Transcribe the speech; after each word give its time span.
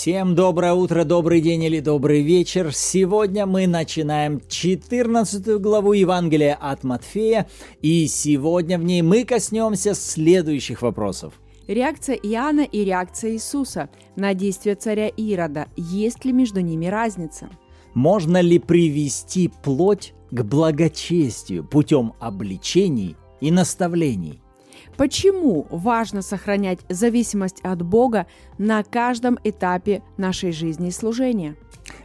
Всем 0.00 0.36
доброе 0.36 0.74
утро, 0.74 1.02
добрый 1.02 1.40
день 1.40 1.64
или 1.64 1.80
добрый 1.80 2.22
вечер. 2.22 2.72
Сегодня 2.72 3.46
мы 3.46 3.66
начинаем 3.66 4.40
14 4.48 5.60
главу 5.60 5.92
Евангелия 5.92 6.54
от 6.54 6.84
Матфея, 6.84 7.48
и 7.82 8.06
сегодня 8.06 8.78
в 8.78 8.84
ней 8.84 9.02
мы 9.02 9.24
коснемся 9.24 9.94
следующих 9.94 10.82
вопросов. 10.82 11.34
Реакция 11.66 12.14
Иоанна 12.14 12.60
и 12.60 12.84
реакция 12.84 13.32
Иисуса 13.32 13.90
на 14.14 14.34
действия 14.34 14.76
царя 14.76 15.08
Ирода. 15.08 15.66
Есть 15.76 16.24
ли 16.24 16.30
между 16.30 16.60
ними 16.60 16.86
разница? 16.86 17.48
Можно 17.92 18.40
ли 18.40 18.60
привести 18.60 19.50
плоть 19.64 20.14
к 20.30 20.44
благочестию 20.44 21.64
путем 21.64 22.12
обличений 22.20 23.16
и 23.40 23.50
наставлений? 23.50 24.40
Почему 24.98 25.64
важно 25.70 26.22
сохранять 26.22 26.80
зависимость 26.88 27.60
от 27.62 27.82
Бога 27.82 28.26
на 28.58 28.82
каждом 28.82 29.38
этапе 29.44 30.02
нашей 30.16 30.50
жизни 30.50 30.88
и 30.88 30.90
служения? 30.90 31.54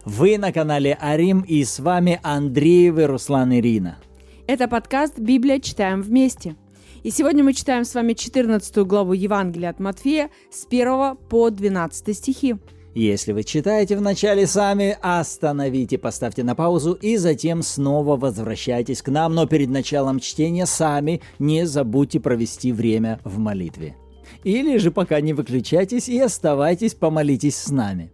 Вы 0.05 0.37
на 0.37 0.51
канале 0.53 0.95
Арим 1.01 1.41
и 1.41 1.63
с 1.63 1.79
вами 1.79 2.19
Андреевы 2.21 3.07
Руслан 3.07 3.51
Ирина. 3.51 3.97
Это 4.45 4.67
подкаст 4.67 5.17
«Библия. 5.17 5.59
Читаем 5.59 6.03
вместе». 6.03 6.55
И 7.01 7.09
сегодня 7.09 7.43
мы 7.43 7.53
читаем 7.53 7.83
с 7.83 7.95
вами 7.95 8.13
14 8.13 8.77
главу 8.85 9.13
Евангелия 9.13 9.71
от 9.71 9.79
Матфея 9.79 10.29
с 10.51 10.67
1 10.67 11.17
по 11.17 11.49
12 11.49 12.15
стихи. 12.15 12.57
Если 12.95 13.31
вы 13.31 13.43
читаете 13.43 13.97
вначале 13.97 14.45
сами, 14.45 14.95
остановите, 15.01 15.97
поставьте 15.97 16.43
на 16.43 16.53
паузу 16.53 16.93
и 16.93 17.17
затем 17.17 17.63
снова 17.63 18.17
возвращайтесь 18.17 19.01
к 19.01 19.09
нам, 19.09 19.33
но 19.33 19.47
перед 19.47 19.69
началом 19.69 20.19
чтения 20.19 20.67
сами 20.67 21.21
не 21.39 21.65
забудьте 21.65 22.19
провести 22.19 22.71
время 22.71 23.19
в 23.23 23.39
молитве. 23.39 23.95
Или 24.43 24.77
же 24.77 24.91
пока 24.91 25.21
не 25.21 25.33
выключайтесь 25.33 26.07
и 26.07 26.19
оставайтесь, 26.19 26.93
помолитесь 26.93 27.57
с 27.57 27.71
нами. 27.71 28.11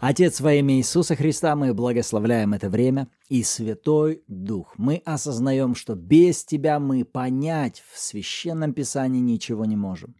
Отец, 0.00 0.40
во 0.40 0.52
имя 0.52 0.76
Иисуса 0.76 1.14
Христа 1.14 1.54
мы 1.54 1.72
благословляем 1.72 2.54
это 2.54 2.70
время 2.70 3.08
и 3.28 3.44
Святой 3.44 4.22
Дух. 4.26 4.74
Мы 4.78 5.02
осознаем, 5.04 5.76
что 5.76 5.94
без 5.94 6.44
Тебя 6.44 6.80
мы 6.80 7.04
понять 7.04 7.84
в 7.92 7.98
Священном 7.98 8.72
Писании 8.72 9.20
ничего 9.20 9.64
не 9.64 9.76
можем. 9.76 10.16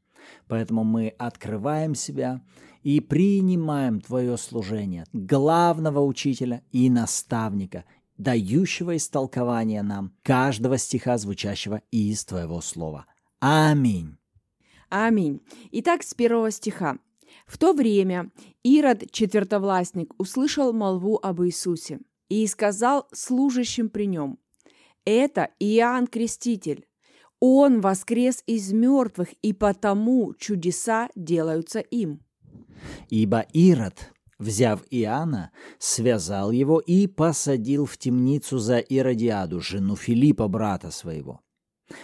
Поэтому 0.46 0.84
мы 0.84 1.14
открываем 1.18 1.94
себя 1.94 2.42
и 2.82 3.00
принимаем 3.00 4.00
Твое 4.00 4.36
служение, 4.36 5.04
главного 5.12 6.00
учителя 6.00 6.62
и 6.72 6.90
наставника, 6.90 7.84
дающего 8.16 8.96
истолкование 8.96 9.82
нам 9.82 10.12
каждого 10.22 10.78
стиха, 10.78 11.18
звучащего 11.18 11.82
из 11.90 12.24
Твоего 12.24 12.60
Слова. 12.60 13.06
Аминь. 13.40 14.16
Аминь. 14.88 15.40
Итак, 15.70 16.02
с 16.02 16.14
первого 16.14 16.50
стиха. 16.50 16.98
В 17.46 17.58
то 17.58 17.72
время 17.72 18.30
Ирод, 18.62 19.10
четвертовластник, 19.10 20.12
услышал 20.18 20.72
молву 20.72 21.18
об 21.22 21.42
Иисусе 21.42 22.00
и 22.28 22.46
сказал 22.46 23.06
служащим 23.12 23.88
при 23.88 24.06
нем, 24.06 24.38
«Это 25.04 25.50
Иоанн 25.58 26.06
Креститель. 26.06 26.86
Он 27.40 27.80
воскрес 27.80 28.42
из 28.46 28.72
мертвых, 28.72 29.32
и 29.42 29.52
потому 29.52 30.34
чудеса 30.34 31.08
делаются 31.14 31.80
им». 31.80 32.20
Ибо 33.10 33.46
Ирод, 33.52 34.12
взяв 34.38 34.82
Иоанна, 34.90 35.50
связал 35.78 36.50
его 36.50 36.80
и 36.80 37.06
посадил 37.06 37.86
в 37.86 37.96
темницу 37.96 38.58
за 38.58 38.78
Иродиаду, 38.78 39.60
жену 39.60 39.96
Филиппа, 39.96 40.48
брата 40.48 40.90
своего. 40.90 41.40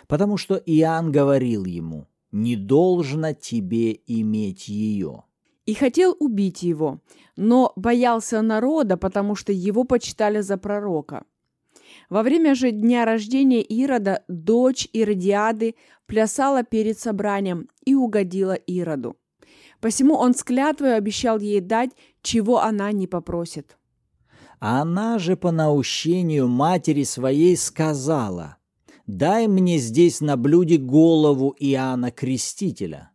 Потому 0.06 0.36
что 0.36 0.54
Иоанн 0.56 1.12
говорил 1.12 1.64
ему, 1.64 2.08
«Не 2.32 2.56
должно 2.56 3.32
тебе 3.32 4.00
иметь 4.06 4.68
ее». 4.68 5.24
И 5.66 5.74
хотел 5.74 6.14
убить 6.18 6.62
его, 6.62 7.00
но 7.36 7.72
боялся 7.76 8.42
народа, 8.42 8.96
потому 8.96 9.34
что 9.34 9.52
его 9.52 9.84
почитали 9.84 10.40
за 10.40 10.58
пророка. 10.58 11.24
Во 12.10 12.22
время 12.22 12.54
же 12.54 12.70
дня 12.70 13.04
рождения 13.04 13.62
Ирода 13.62 14.24
дочь 14.28 14.88
Иродиады 14.92 15.74
плясала 16.06 16.64
перед 16.64 16.98
собранием 16.98 17.68
и 17.84 17.94
угодила 17.94 18.52
Ироду. 18.52 19.16
Посему 19.80 20.14
он 20.16 20.34
с 20.34 20.42
клятвой 20.42 20.96
обещал 20.96 21.38
ей 21.38 21.60
дать, 21.60 21.90
чего 22.22 22.60
она 22.60 22.92
не 22.92 23.06
попросит. 23.06 23.76
Она 24.58 25.18
же 25.18 25.36
по 25.36 25.50
наущению 25.50 26.48
матери 26.48 27.04
своей 27.04 27.56
сказала, 27.56 28.56
«Дай 29.06 29.46
мне 29.46 29.78
здесь 29.78 30.20
на 30.20 30.36
блюде 30.36 30.78
голову 30.78 31.54
Иоанна 31.58 32.10
Крестителя». 32.10 33.10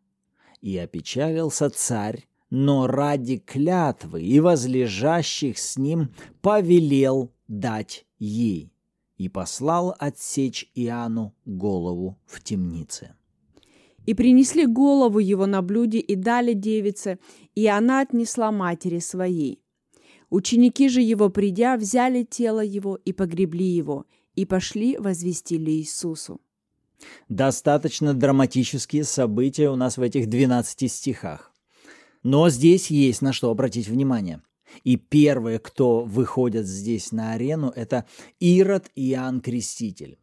И 0.61 0.77
опечалился 0.77 1.69
царь, 1.69 2.27
но 2.49 2.85
ради 2.85 3.37
клятвы 3.37 4.21
и 4.21 4.39
возлежащих 4.39 5.57
с 5.57 5.77
ним 5.77 6.13
повелел 6.41 7.31
дать 7.47 8.05
ей 8.19 8.73
и 9.17 9.29
послал 9.29 9.95
отсечь 9.97 10.69
Иоанну 10.75 11.35
голову 11.45 12.19
в 12.25 12.41
темнице. 12.43 13.15
И 14.09 14.15
принесли 14.15 14.65
голову 14.65 15.19
его 15.19 15.45
на 15.45 15.61
блюде 15.61 15.99
и 15.99 16.15
дали 16.15 16.53
девице, 16.53 17.19
и 17.53 17.67
она 17.67 18.01
отнесла 18.01 18.51
матери 18.51 18.97
своей. 18.97 19.61
Ученики 20.31 20.89
же 20.89 20.99
его, 20.99 21.29
придя, 21.29 21.77
взяли 21.77 22.23
тело 22.23 22.61
его 22.61 22.95
и 22.95 23.13
погребли 23.13 23.67
его, 23.67 24.07
и 24.33 24.45
пошли 24.45 24.97
возвестили 24.97 25.69
Иисусу. 25.69 26.41
Достаточно 27.27 28.15
драматические 28.15 29.03
события 29.03 29.69
у 29.69 29.75
нас 29.75 29.97
в 29.97 30.01
этих 30.01 30.27
12 30.27 30.91
стихах. 30.91 31.53
Но 32.23 32.49
здесь 32.49 32.89
есть 32.89 33.21
на 33.21 33.31
что 33.31 33.51
обратить 33.51 33.87
внимание. 33.87 34.41
И 34.83 34.95
первые, 34.95 35.59
кто 35.59 35.99
выходят 36.03 36.65
здесь 36.65 37.11
на 37.11 37.33
арену, 37.33 37.71
это 37.75 38.07
Ирод 38.39 38.89
и 38.95 39.11
Иоанн 39.11 39.39
Креститель. 39.39 40.17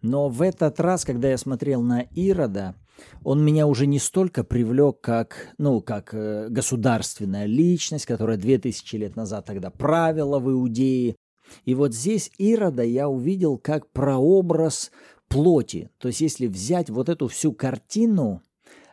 Но 0.00 0.28
в 0.28 0.42
этот 0.42 0.78
раз, 0.78 1.04
когда 1.04 1.30
я 1.30 1.38
смотрел 1.38 1.82
на 1.82 2.02
Ирода, 2.14 2.76
он 3.22 3.44
меня 3.44 3.66
уже 3.66 3.86
не 3.86 3.98
столько 3.98 4.44
привлек, 4.44 5.00
как, 5.00 5.54
ну, 5.58 5.80
как 5.80 6.12
э, 6.12 6.48
государственная 6.50 7.46
личность, 7.46 8.06
которая 8.06 8.36
две 8.36 8.58
тысячи 8.58 8.96
лет 8.96 9.16
назад 9.16 9.46
тогда 9.46 9.70
правила 9.70 10.38
в 10.38 10.50
Иудее. 10.50 11.16
И 11.64 11.74
вот 11.74 11.94
здесь 11.94 12.30
Ирода 12.38 12.82
я 12.82 13.08
увидел 13.08 13.58
как 13.58 13.90
прообраз 13.92 14.90
плоти. 15.28 15.90
То 15.98 16.08
есть 16.08 16.20
если 16.20 16.46
взять 16.46 16.90
вот 16.90 17.08
эту 17.08 17.28
всю 17.28 17.52
картину 17.52 18.42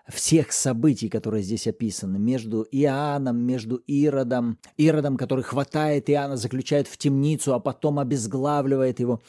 всех 0.07 0.51
событий, 0.51 1.09
которые 1.09 1.43
здесь 1.43 1.67
описаны, 1.67 2.19
между 2.19 2.67
Иоанном, 2.71 3.37
между 3.37 3.77
Иродом, 3.87 4.57
Иродом, 4.77 5.17
который 5.17 5.43
хватает 5.43 6.09
Иоанна, 6.09 6.37
заключает 6.37 6.87
в 6.87 6.97
темницу, 6.97 7.53
а 7.53 7.59
потом 7.59 7.99
обезглавливает 7.99 8.99
его. 8.99 9.21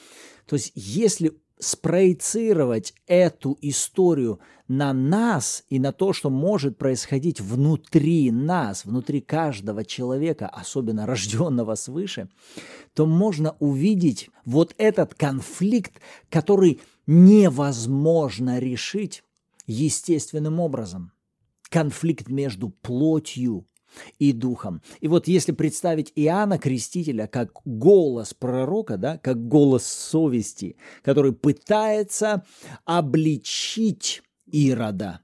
То 0.46 0.56
есть 0.56 0.72
если 0.74 1.32
спроецировать 1.62 2.92
эту 3.06 3.56
историю 3.60 4.40
на 4.66 4.92
нас 4.92 5.64
и 5.68 5.78
на 5.78 5.92
то, 5.92 6.12
что 6.12 6.28
может 6.28 6.76
происходить 6.76 7.40
внутри 7.40 8.32
нас, 8.32 8.84
внутри 8.84 9.20
каждого 9.20 9.84
человека, 9.84 10.48
особенно 10.48 11.06
рожденного 11.06 11.76
свыше, 11.76 12.28
то 12.94 13.06
можно 13.06 13.56
увидеть 13.60 14.28
вот 14.44 14.74
этот 14.76 15.14
конфликт, 15.14 16.00
который 16.30 16.80
невозможно 17.06 18.58
решить 18.58 19.22
естественным 19.66 20.58
образом. 20.58 21.12
Конфликт 21.70 22.28
между 22.28 22.70
плотью 22.70 23.68
и 24.18 24.32
духом. 24.32 24.82
И 25.00 25.08
вот 25.08 25.28
если 25.28 25.52
представить 25.52 26.12
Иоанна 26.14 26.58
Крестителя 26.58 27.26
как 27.26 27.52
голос 27.64 28.34
пророка, 28.34 28.96
да, 28.96 29.18
как 29.18 29.48
голос 29.48 29.86
совести, 29.86 30.76
который 31.02 31.32
пытается 31.32 32.44
обличить 32.84 34.22
Ирода, 34.46 35.20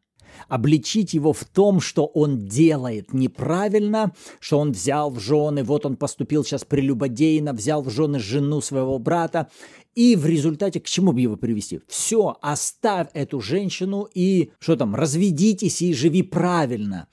обличить 0.48 1.14
его 1.14 1.32
в 1.32 1.44
том, 1.44 1.80
что 1.80 2.06
он 2.06 2.46
делает 2.46 3.12
неправильно, 3.12 4.12
что 4.40 4.58
он 4.58 4.72
взял 4.72 5.10
в 5.10 5.18
жены, 5.18 5.64
вот 5.64 5.86
он 5.86 5.96
поступил 5.96 6.44
сейчас 6.44 6.64
прелюбодейно, 6.64 7.52
взял 7.52 7.82
в 7.82 7.90
жены 7.90 8.18
жену 8.18 8.60
своего 8.60 8.98
брата, 8.98 9.48
и 9.94 10.14
в 10.14 10.26
результате 10.26 10.80
к 10.80 10.86
чему 10.86 11.12
бы 11.12 11.20
его 11.20 11.36
привести? 11.36 11.80
Все, 11.88 12.36
оставь 12.40 13.08
эту 13.14 13.40
женщину 13.40 14.08
и, 14.14 14.52
что 14.60 14.76
там, 14.76 14.94
разведитесь 14.94 15.82
и 15.82 15.92
живи 15.92 16.22
правильно. 16.22 17.08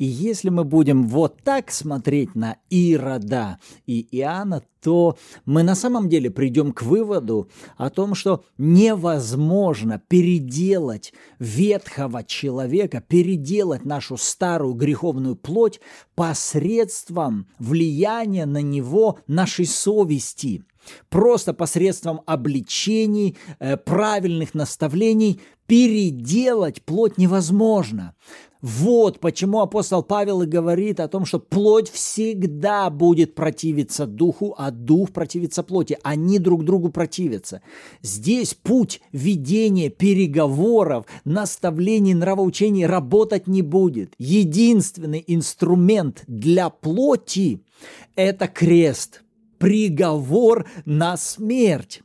И 0.00 0.06
если 0.06 0.48
мы 0.48 0.64
будем 0.64 1.06
вот 1.06 1.42
так 1.44 1.70
смотреть 1.70 2.34
на 2.34 2.56
Ирода 2.70 3.58
и 3.84 4.08
Иоанна, 4.16 4.62
то 4.80 5.18
мы 5.44 5.62
на 5.62 5.74
самом 5.74 6.08
деле 6.08 6.30
придем 6.30 6.72
к 6.72 6.80
выводу 6.80 7.50
о 7.76 7.90
том, 7.90 8.14
что 8.14 8.42
невозможно 8.56 10.00
переделать 10.08 11.12
ветхого 11.38 12.24
человека, 12.24 13.04
переделать 13.06 13.84
нашу 13.84 14.16
старую 14.16 14.72
греховную 14.72 15.36
плоть 15.36 15.80
посредством 16.14 17.46
влияния 17.58 18.46
на 18.46 18.62
него 18.62 19.18
нашей 19.26 19.66
совести– 19.66 20.64
Просто 21.08 21.52
посредством 21.52 22.22
обличений, 22.26 23.36
э, 23.58 23.76
правильных 23.76 24.54
наставлений 24.54 25.40
переделать 25.66 26.82
плоть 26.82 27.18
невозможно. 27.18 28.14
Вот 28.62 29.20
почему 29.20 29.60
апостол 29.60 30.02
Павел 30.02 30.42
и 30.42 30.46
говорит 30.46 31.00
о 31.00 31.08
том, 31.08 31.24
что 31.24 31.38
плоть 31.38 31.90
всегда 31.90 32.90
будет 32.90 33.34
противиться 33.34 34.06
духу, 34.06 34.54
а 34.58 34.70
дух 34.70 35.12
противится 35.12 35.62
плоти. 35.62 35.96
Они 36.02 36.38
друг 36.38 36.64
другу 36.64 36.90
противятся. 36.90 37.62
Здесь 38.02 38.52
путь 38.52 39.00
ведения 39.12 39.88
переговоров, 39.88 41.06
наставлений, 41.24 42.12
нравоучений 42.12 42.84
работать 42.84 43.46
не 43.46 43.62
будет. 43.62 44.12
Единственный 44.18 45.24
инструмент 45.26 46.24
для 46.26 46.68
плоти– 46.68 47.62
это 48.14 48.46
крест, 48.46 49.22
приговор 49.60 50.66
на 50.86 51.16
смерть. 51.18 52.02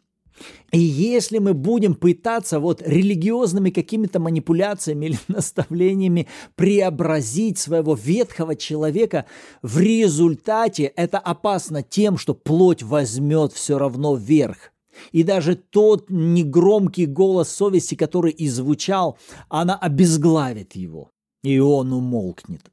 И 0.74 0.80
если 0.80 1.38
мы 1.38 1.54
будем 1.54 1.96
пытаться 1.96 2.60
вот 2.60 2.82
религиозными 2.86 3.70
какими-то 3.70 4.20
манипуляциями 4.20 5.06
или 5.08 5.18
наставлениями 5.30 6.28
преобразить 6.56 7.58
своего 7.58 7.96
ветхого 7.96 8.58
человека, 8.58 9.26
в 9.62 9.80
результате 9.80 10.84
это 10.84 11.18
опасно 11.18 11.82
тем, 11.82 12.18
что 12.18 12.34
плоть 12.34 12.84
возьмет 12.84 13.54
все 13.54 13.80
равно 13.80 14.16
вверх. 14.16 14.74
И 15.14 15.24
даже 15.24 15.56
тот 15.56 16.10
негромкий 16.10 17.06
голос 17.06 17.50
совести, 17.50 17.96
который 17.96 18.32
и 18.32 18.48
звучал, 18.50 19.18
она 19.50 19.78
обезглавит 19.78 20.76
его, 20.76 21.10
и 21.44 21.60
он 21.60 21.94
умолкнет. 21.94 22.70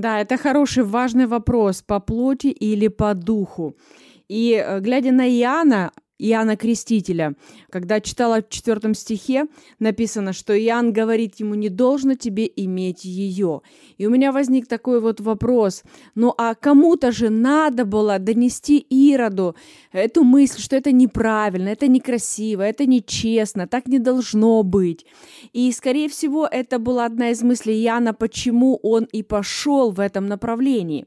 Да, 0.00 0.18
это 0.18 0.38
хороший, 0.38 0.82
важный 0.82 1.26
вопрос, 1.26 1.82
по 1.82 2.00
плоти 2.00 2.46
или 2.46 2.88
по 2.88 3.14
духу. 3.14 3.76
И 4.28 4.54
э, 4.54 4.80
глядя 4.80 5.12
на 5.12 5.28
Иоанна, 5.28 5.92
Иоанна 6.20 6.56
Крестителя. 6.56 7.34
Когда 7.70 8.00
читала 8.00 8.42
в 8.42 8.48
четвертом 8.48 8.94
стихе, 8.94 9.46
написано, 9.78 10.32
что 10.32 10.58
Иоанн 10.58 10.92
говорит 10.92 11.40
ему, 11.40 11.54
не 11.54 11.68
должно 11.68 12.14
тебе 12.14 12.50
иметь 12.56 13.04
ее. 13.04 13.62
И 13.98 14.06
у 14.06 14.10
меня 14.10 14.32
возник 14.32 14.66
такой 14.66 15.00
вот 15.00 15.20
вопрос, 15.20 15.82
ну 16.14 16.34
а 16.36 16.54
кому-то 16.54 17.12
же 17.12 17.30
надо 17.30 17.84
было 17.84 18.18
донести 18.18 18.78
Ироду 18.90 19.56
эту 19.92 20.24
мысль, 20.24 20.60
что 20.60 20.76
это 20.76 20.92
неправильно, 20.92 21.68
это 21.68 21.88
некрасиво, 21.88 22.62
это 22.62 22.86
нечестно, 22.86 23.66
так 23.66 23.86
не 23.86 23.98
должно 23.98 24.62
быть. 24.62 25.06
И, 25.52 25.72
скорее 25.72 26.08
всего, 26.08 26.46
это 26.46 26.78
была 26.78 27.06
одна 27.06 27.30
из 27.30 27.42
мыслей 27.42 27.82
Иоанна, 27.84 28.14
почему 28.14 28.78
он 28.82 29.04
и 29.04 29.22
пошел 29.22 29.90
в 29.90 30.00
этом 30.00 30.26
направлении. 30.26 31.06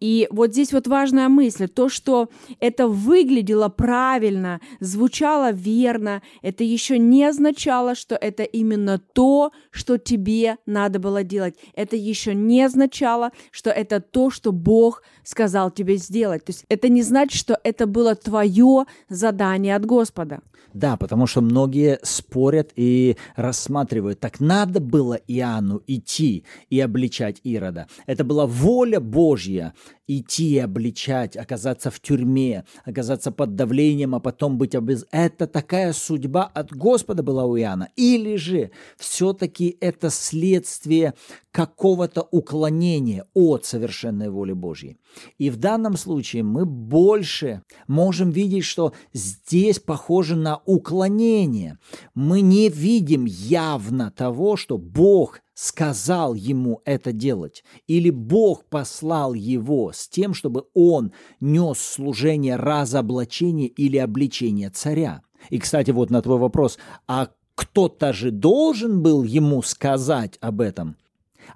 И 0.00 0.28
вот 0.30 0.52
здесь 0.52 0.72
вот 0.72 0.86
важная 0.86 1.28
мысль, 1.28 1.68
то, 1.68 1.88
что 1.88 2.28
это 2.60 2.88
выглядело 2.88 3.68
правильно, 3.68 4.60
звучало 4.80 5.50
верно, 5.52 6.22
это 6.42 6.64
еще 6.64 6.98
не 6.98 7.24
означало, 7.24 7.94
что 7.94 8.14
это 8.14 8.42
именно 8.42 8.98
то, 8.98 9.52
что 9.70 9.98
тебе 9.98 10.56
надо 10.66 10.98
было 10.98 11.24
делать. 11.24 11.54
Это 11.74 11.96
еще 11.96 12.34
не 12.34 12.62
означало, 12.62 13.32
что 13.50 13.70
это 13.70 14.00
то, 14.00 14.30
что 14.30 14.52
Бог 14.52 15.02
сказал 15.24 15.70
тебе 15.70 15.96
сделать. 15.96 16.44
То 16.44 16.50
есть 16.50 16.64
это 16.68 16.88
не 16.88 17.02
значит, 17.02 17.38
что 17.38 17.58
это 17.64 17.86
было 17.86 18.14
твое 18.14 18.84
задание 19.08 19.76
от 19.76 19.84
Господа. 19.84 20.40
Да, 20.74 20.96
потому 20.96 21.26
что 21.26 21.40
многие 21.40 21.98
спорят 22.02 22.72
и 22.76 23.16
рассматривают, 23.36 24.20
так 24.20 24.38
надо 24.38 24.80
было 24.80 25.14
Иоанну 25.14 25.82
идти 25.86 26.44
и 26.68 26.78
обличать 26.78 27.40
Ирода. 27.42 27.88
Это 28.06 28.22
была 28.22 28.46
воля 28.46 29.00
Божья 29.00 29.74
идти 30.06 30.58
обличать, 30.58 31.36
оказаться 31.36 31.90
в 31.90 32.00
тюрьме, 32.00 32.64
оказаться 32.84 33.30
под 33.30 33.54
давлением, 33.54 34.14
а 34.14 34.20
потом 34.20 34.58
быть 34.58 34.74
обез... 34.74 35.06
Это 35.10 35.46
такая 35.46 35.92
судьба 35.92 36.44
от 36.44 36.72
Господа 36.72 37.22
была 37.22 37.44
у 37.44 37.56
Иоанна. 37.56 37.88
Или 37.96 38.36
же 38.36 38.70
все-таки 38.96 39.76
это 39.80 40.10
следствие 40.10 41.14
какого-то 41.52 42.26
уклонения 42.30 43.26
от 43.34 43.64
совершенной 43.64 44.30
воли 44.30 44.52
Божьей. 44.52 44.96
И 45.38 45.50
в 45.50 45.56
данном 45.56 45.96
случае 45.96 46.42
мы 46.42 46.64
больше 46.64 47.62
можем 47.86 48.30
видеть, 48.30 48.64
что 48.64 48.92
здесь 49.12 49.78
похоже 49.78 50.36
на 50.36 50.62
уклонение. 50.64 51.78
Мы 52.14 52.40
не 52.40 52.68
видим 52.68 53.24
явно 53.24 54.10
того, 54.10 54.56
что 54.56 54.78
Бог 54.78 55.40
сказал 55.58 56.34
ему 56.34 56.82
это 56.84 57.10
делать, 57.10 57.64
или 57.88 58.10
Бог 58.10 58.64
послал 58.66 59.34
его 59.34 59.90
с 59.92 60.06
тем, 60.08 60.32
чтобы 60.32 60.66
он 60.72 61.10
нес 61.40 61.80
служение 61.80 62.54
разоблачения 62.54 63.66
или 63.66 63.96
обличения 63.96 64.70
царя. 64.70 65.22
И, 65.50 65.58
кстати, 65.58 65.90
вот 65.90 66.10
на 66.10 66.22
твой 66.22 66.38
вопрос, 66.38 66.78
а 67.08 67.30
кто-то 67.56 68.12
же 68.12 68.30
должен 68.30 69.02
был 69.02 69.24
ему 69.24 69.60
сказать 69.62 70.38
об 70.40 70.60
этом? 70.60 70.96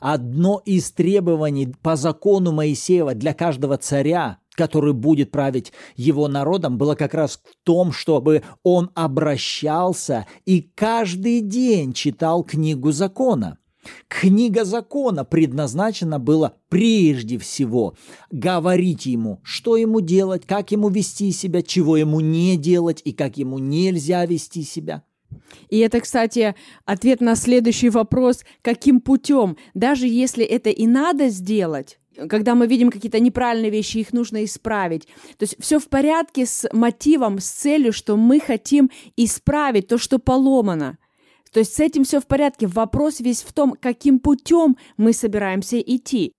Одно 0.01 0.61
из 0.65 0.91
требований 0.91 1.73
по 1.81 1.95
закону 1.95 2.51
Моисеева 2.51 3.15
для 3.15 3.35
каждого 3.35 3.77
царя 3.77 4.39
который 4.55 4.93
будет 4.93 5.31
править 5.31 5.73
его 5.97 6.29
народом, 6.29 6.77
было 6.77 6.95
как 6.95 7.15
раз 7.15 7.41
в 7.43 7.65
том, 7.65 7.91
чтобы 7.91 8.43
он 8.63 8.91
обращался 8.95 10.27
и 10.45 10.61
каждый 10.61 11.41
день 11.41 11.95
читал 11.95 12.45
книгу 12.45 12.93
закона. 12.93 13.57
Книга 14.09 14.65
закона 14.65 15.25
предназначена 15.25 16.19
была 16.19 16.55
прежде 16.69 17.39
всего 17.39 17.95
говорить 18.31 19.07
ему, 19.07 19.41
что 19.43 19.77
ему 19.77 20.01
делать, 20.01 20.47
как 20.47 20.71
ему 20.71 20.89
вести 20.89 21.33
себя, 21.33 21.63
чего 21.63 21.97
ему 21.97 22.21
не 22.21 22.57
делать 22.57 23.03
и 23.05 23.13
как 23.13 23.37
ему 23.39 23.59
нельзя 23.59 24.25
вести 24.27 24.63
себя. 24.63 25.03
И 25.69 25.79
это, 25.79 26.01
кстати, 26.01 26.55
ответ 26.85 27.21
на 27.21 27.35
следующий 27.37 27.89
вопрос, 27.89 28.45
каким 28.61 29.01
путем, 29.01 29.57
даже 29.75 30.07
если 30.07 30.45
это 30.45 30.71
и 30.71 30.87
надо 30.87 31.29
сделать, 31.29 31.99
когда 32.29 32.55
мы 32.55 32.67
видим 32.67 32.91
какие-то 32.91 33.21
неправильные 33.21 33.71
вещи, 33.71 33.99
их 33.99 34.13
нужно 34.13 34.45
исправить. 34.45 35.07
То 35.39 35.45
есть 35.45 35.57
все 35.59 35.79
в 35.79 35.89
порядке 35.89 36.47
с 36.47 36.69
мотивом, 36.73 37.39
с 37.39 37.47
целью, 37.47 37.93
что 37.93 38.17
мы 38.17 38.41
хотим 38.41 38.91
исправить 39.17 39.89
то, 39.89 39.99
что 39.99 40.19
поломано. 40.19 40.99
То 41.53 41.61
есть 41.61 41.75
с 41.75 41.81
этим 41.81 42.05
все 42.05 42.21
в 42.21 42.27
порядке. 42.27 42.67
Вопрос 42.67 43.21
весь 43.21 43.43
в 43.43 43.53
том, 43.53 43.77
каким 43.79 44.19
путем 44.19 44.77
мы 44.97 45.13
собираемся 45.13 45.79
идти. 45.79 46.33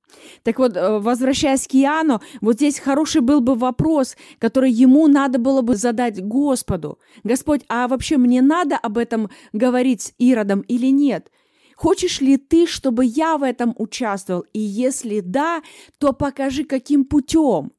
Так 0.43 0.59
вот, 0.59 0.75
э, 0.75 0.99
возвращаясь 0.99 1.67
к 1.67 1.75
Иоанну, 1.75 2.21
вот 2.41 2.55
здесь 2.55 2.79
хороший 2.79 3.21
был 3.21 3.39
бы 3.41 3.55
вопрос, 3.55 4.15
который 4.39 4.71
ему 4.71 5.07
надо 5.07 5.39
было 5.39 5.61
бы 5.61 5.75
задать 5.75 6.23
Господу. 6.23 6.99
Господь, 7.23 7.61
а 7.69 7.87
вообще 7.87 8.17
мне 8.17 8.41
надо 8.41 8.75
об 8.77 8.97
этом 8.97 9.29
говорить 9.53 10.01
с 10.01 10.13
Иродом 10.17 10.61
или 10.61 10.87
нет? 10.87 11.31
Хочешь 11.75 12.21
ли 12.21 12.37
ты, 12.37 12.67
чтобы 12.67 13.05
я 13.05 13.37
в 13.37 13.43
этом 13.43 13.73
участвовал? 13.77 14.45
И 14.53 14.59
если 14.59 15.19
да, 15.19 15.61
то 15.97 16.13
покажи, 16.13 16.63
каким 16.63 17.05
путем. 17.05 17.71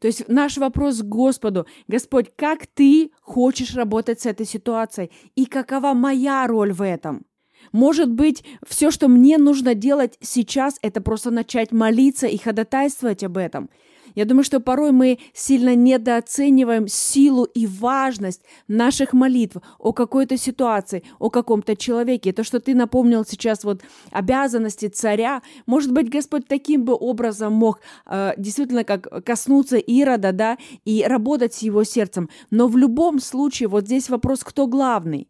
То 0.00 0.06
есть 0.06 0.28
наш 0.28 0.56
вопрос 0.56 0.98
к 0.98 1.04
Господу, 1.04 1.66
Господь, 1.88 2.30
как 2.36 2.66
ты 2.66 3.10
хочешь 3.20 3.74
работать 3.74 4.20
с 4.20 4.26
этой 4.26 4.46
ситуацией? 4.46 5.10
И 5.34 5.46
какова 5.46 5.94
моя 5.94 6.46
роль 6.46 6.72
в 6.72 6.82
этом? 6.82 7.26
Может 7.72 8.10
быть, 8.10 8.44
все, 8.66 8.90
что 8.90 9.08
мне 9.08 9.36
нужно 9.36 9.74
делать 9.74 10.16
сейчас, 10.20 10.78
это 10.80 11.00
просто 11.00 11.30
начать 11.30 11.72
молиться 11.72 12.26
и 12.26 12.38
ходатайствовать 12.38 13.24
об 13.24 13.36
этом– 13.36 13.70
я 14.18 14.24
думаю, 14.24 14.42
что 14.42 14.58
порой 14.58 14.90
мы 14.90 15.20
сильно 15.32 15.76
недооцениваем 15.76 16.88
силу 16.88 17.44
и 17.44 17.68
важность 17.68 18.42
наших 18.66 19.12
молитв 19.12 19.58
о 19.78 19.92
какой-то 19.92 20.36
ситуации, 20.36 21.04
о 21.20 21.30
каком-то 21.30 21.76
человеке. 21.76 22.32
То, 22.32 22.42
что 22.42 22.58
ты 22.58 22.74
напомнил 22.74 23.24
сейчас 23.24 23.62
вот 23.62 23.82
обязанности 24.10 24.88
царя, 24.88 25.40
может 25.66 25.92
быть, 25.92 26.10
Господь 26.10 26.48
таким 26.48 26.84
бы 26.84 26.96
образом 26.98 27.52
мог 27.52 27.78
э, 28.06 28.32
действительно 28.36 28.82
как 28.82 29.24
коснуться 29.24 29.76
Ирода, 29.76 30.32
да, 30.32 30.58
и 30.84 31.04
работать 31.04 31.54
с 31.54 31.58
его 31.58 31.84
сердцем. 31.84 32.28
Но 32.50 32.66
в 32.66 32.76
любом 32.76 33.20
случае, 33.20 33.68
вот 33.68 33.84
здесь 33.84 34.10
вопрос, 34.10 34.42
кто 34.42 34.66
главный? 34.66 35.28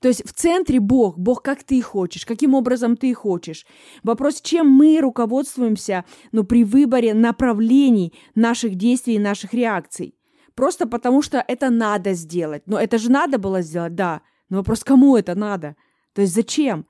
То 0.00 0.08
есть 0.08 0.24
в 0.28 0.32
центре 0.32 0.80
Бог, 0.80 1.18
Бог 1.18 1.42
как 1.42 1.62
ты 1.62 1.80
хочешь, 1.82 2.26
каким 2.26 2.54
образом 2.54 2.96
ты 2.96 3.12
хочешь. 3.14 3.66
Вопрос, 4.02 4.40
чем 4.40 4.68
мы 4.68 5.00
руководствуемся 5.00 6.04
ну, 6.32 6.44
при 6.44 6.64
выборе 6.64 7.14
направлений 7.14 8.14
наших 8.34 8.74
действий 8.74 9.14
и 9.14 9.18
наших 9.18 9.54
реакций. 9.54 10.14
Просто 10.54 10.88
потому, 10.88 11.22
что 11.22 11.44
это 11.46 11.70
надо 11.70 12.14
сделать. 12.14 12.62
Но 12.66 12.80
это 12.80 12.98
же 12.98 13.10
надо 13.10 13.38
было 13.38 13.62
сделать, 13.62 13.94
да. 13.94 14.22
Но 14.48 14.58
вопрос, 14.58 14.82
кому 14.82 15.16
это 15.16 15.34
надо? 15.34 15.76
То 16.14 16.22
есть 16.22 16.34
зачем? 16.34 16.86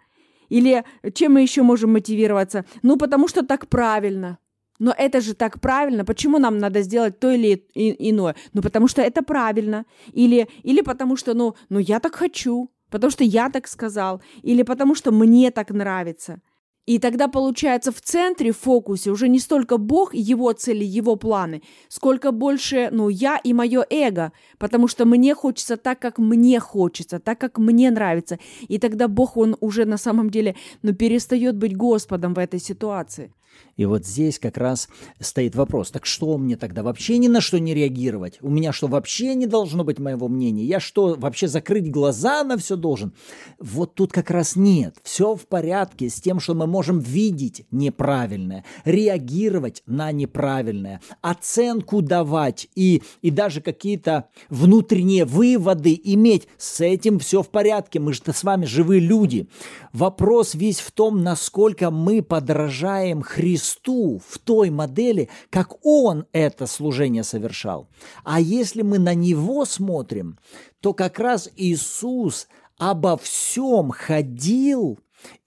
Или 0.49 0.85
чем 1.13 1.35
мы 1.35 1.43
еще 1.43 1.63
можем 1.63 1.93
мотивироваться? 1.93 2.65
Ну, 2.83 2.97
потому 2.97 3.29
что 3.29 3.45
так 3.45 3.69
правильно. 3.69 4.39
Но 4.79 4.95
это 4.97 5.21
же 5.21 5.35
так 5.35 5.61
правильно. 5.61 6.05
Почему 6.05 6.39
нам 6.39 6.59
надо 6.59 6.83
сделать 6.83 7.19
то 7.19 7.31
или 7.31 7.67
иное? 7.75 8.37
Ну, 8.53 8.63
потому 8.63 8.89
что 8.89 9.03
это 9.03 9.23
правильно. 9.23 9.85
Или, 10.13 10.49
или 10.63 10.83
потому 10.83 11.17
что, 11.17 11.35
ну, 11.35 11.55
ну, 11.69 11.79
я 11.79 12.01
так 12.01 12.15
хочу. 12.15 12.71
Потому 12.91 13.11
что 13.11 13.25
я 13.25 13.51
так 13.51 13.69
сказал. 13.69 14.23
Или 14.43 14.63
потому 14.63 14.95
что 14.95 15.11
мне 15.11 15.51
так 15.51 15.71
нравится. 15.71 16.41
И 16.89 16.99
тогда 16.99 17.29
получается 17.29 17.93
в 17.93 18.01
центре, 18.01 18.51
в 18.51 18.57
фокусе 18.57 19.11
уже 19.11 19.29
не 19.29 19.41
столько 19.41 19.77
Бог, 19.77 20.15
его 20.15 20.51
цели, 20.53 20.85
его 20.85 21.17
планы, 21.17 21.61
сколько 21.89 22.33
больше, 22.33 22.89
ну, 22.91 23.11
я 23.11 23.37
и 23.37 23.53
мое 23.53 23.85
эго, 23.91 24.33
потому 24.59 24.89
что 24.89 25.05
мне 25.05 25.35
хочется 25.35 25.77
так, 25.77 25.99
как 25.99 26.17
мне 26.17 26.59
хочется, 26.61 27.21
так, 27.21 27.39
как 27.39 27.59
мне 27.59 27.91
нравится. 27.91 28.39
И 28.69 28.79
тогда 28.79 29.07
Бог, 29.07 29.37
он 29.37 29.55
уже 29.61 29.85
на 29.85 29.99
самом 29.99 30.31
деле, 30.31 30.57
ну, 30.81 30.95
перестает 30.95 31.59
быть 31.59 31.77
Господом 31.77 32.33
в 32.33 32.39
этой 32.39 32.59
ситуации. 32.59 33.35
И 33.79 33.85
вот 33.87 34.05
здесь 34.05 34.41
как 34.41 34.59
раз 34.59 34.89
стоит 35.21 35.55
вопрос, 35.55 35.93
так 35.93 36.05
что 36.05 36.37
мне 36.37 36.57
тогда 36.57 36.83
вообще 36.83 37.17
ни 37.17 37.29
на 37.29 37.41
что 37.41 37.61
не 37.61 37.75
реагировать? 37.75 38.39
У 38.43 38.51
меня 38.51 38.73
что, 38.73 38.89
вообще 38.89 39.37
не 39.37 39.47
должно 39.47 39.85
быть 39.85 40.01
моего 40.01 40.27
мнения? 40.27 40.65
Я 40.65 40.81
что, 40.81 41.15
вообще 41.17 41.47
закрыть 41.47 41.89
глаза 41.89 42.43
на 42.43 42.59
все 42.59 42.75
должен? 42.75 43.13
Вот 43.61 43.95
тут 43.95 44.13
как 44.13 44.33
раз 44.33 44.57
нет. 44.57 44.97
Все 45.05 45.37
в 45.37 45.47
порядке 45.47 46.11
с 46.11 46.21
тем, 46.21 46.41
что 46.41 46.55
мы 46.55 46.67
можем 46.67 46.99
видеть 46.99 47.67
неправильное, 47.71 48.65
реагировать 48.85 49.85
на 49.87 50.11
неправильное, 50.11 51.01
оценку 51.23 52.03
давать 52.03 52.69
и, 52.75 53.05
и 53.23 53.31
даже 53.31 53.61
какие-то 53.61 54.29
внутренние 54.49 55.25
выводы 55.25 55.99
иметь. 56.03 56.49
С 56.57 56.81
этим 56.81 57.21
все 57.21 57.45
в 57.45 57.49
порядке. 57.49 58.01
Мы 58.01 58.13
же 58.13 58.23
с 58.27 58.43
вами 58.43 58.65
живые 58.65 59.01
люди. 59.01 59.49
Вопрос 59.93 60.55
весь 60.55 60.81
в 60.81 60.91
том, 60.91 61.23
насколько 61.23 61.93
мы 61.93 62.23
подражаем 62.23 63.23
Христу 63.23 63.48
в 63.57 64.39
той 64.39 64.71
модели, 64.71 65.29
как 65.51 65.85
Он 65.85 66.27
это 66.33 66.67
служение 66.67 67.25
совершал. 67.25 67.89
А 68.25 68.41
если 68.41 68.83
мы 68.83 68.99
на 68.99 69.15
Него 69.15 69.65
смотрим, 69.65 70.39
то 70.81 70.93
как 70.93 71.19
раз 71.19 71.51
Иисус 71.57 72.49
обо 72.79 73.17
всем 73.17 73.91
ходил 73.91 74.99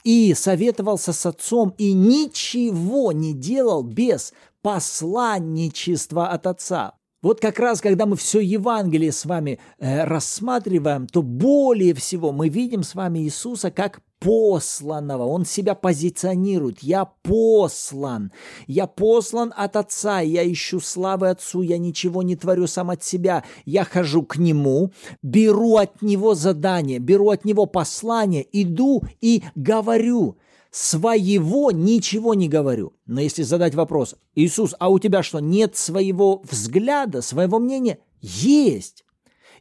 и 0.03 0.33
советовался 0.33 1.13
с 1.13 1.25
Отцом, 1.25 1.73
и 1.77 1.93
ничего 1.93 3.11
не 3.11 3.33
делал 3.33 3.83
без 3.83 4.33
посланничества 4.61 6.29
от 6.29 6.47
Отца. 6.47 6.95
Вот 7.21 7.39
как 7.39 7.59
раз, 7.59 7.81
когда 7.81 8.07
мы 8.07 8.15
все 8.15 8.39
Евангелие 8.39 9.11
с 9.11 9.25
вами 9.25 9.59
э, 9.77 10.05
рассматриваем, 10.05 11.05
то 11.05 11.21
более 11.21 11.93
всего 11.93 12.31
мы 12.31 12.49
видим 12.49 12.81
с 12.81 12.95
вами 12.95 13.19
Иисуса 13.19 13.69
как 13.69 14.01
посланного. 14.21 15.25
Он 15.25 15.45
себя 15.45 15.75
позиционирует. 15.75 16.79
Я 16.79 17.05
послан. 17.05 18.31
Я 18.67 18.87
послан 18.87 19.51
от 19.57 19.75
Отца. 19.75 20.21
Я 20.21 20.49
ищу 20.49 20.79
славы 20.79 21.29
Отцу. 21.29 21.63
Я 21.63 21.77
ничего 21.77 22.21
не 22.21 22.35
творю 22.35 22.67
сам 22.67 22.91
от 22.91 23.03
себя. 23.03 23.43
Я 23.65 23.83
хожу 23.83 24.23
к 24.23 24.37
Нему, 24.37 24.91
беру 25.23 25.75
от 25.75 26.01
Него 26.01 26.35
задание, 26.35 26.99
беру 26.99 27.29
от 27.29 27.43
Него 27.45 27.65
послание, 27.65 28.45
иду 28.51 29.03
и 29.19 29.43
говорю– 29.55 30.37
своего 30.71 31.71
ничего 31.71 32.33
не 32.33 32.47
говорю. 32.47 32.93
Но 33.05 33.19
если 33.19 33.43
задать 33.43 33.75
вопрос, 33.75 34.15
Иисус, 34.35 34.73
а 34.79 34.89
у 34.89 34.99
тебя 34.99 35.21
что, 35.21 35.39
нет 35.39 35.75
своего 35.75 36.41
взгляда, 36.49 37.21
своего 37.21 37.59
мнения? 37.59 37.99
Есть. 38.21 39.03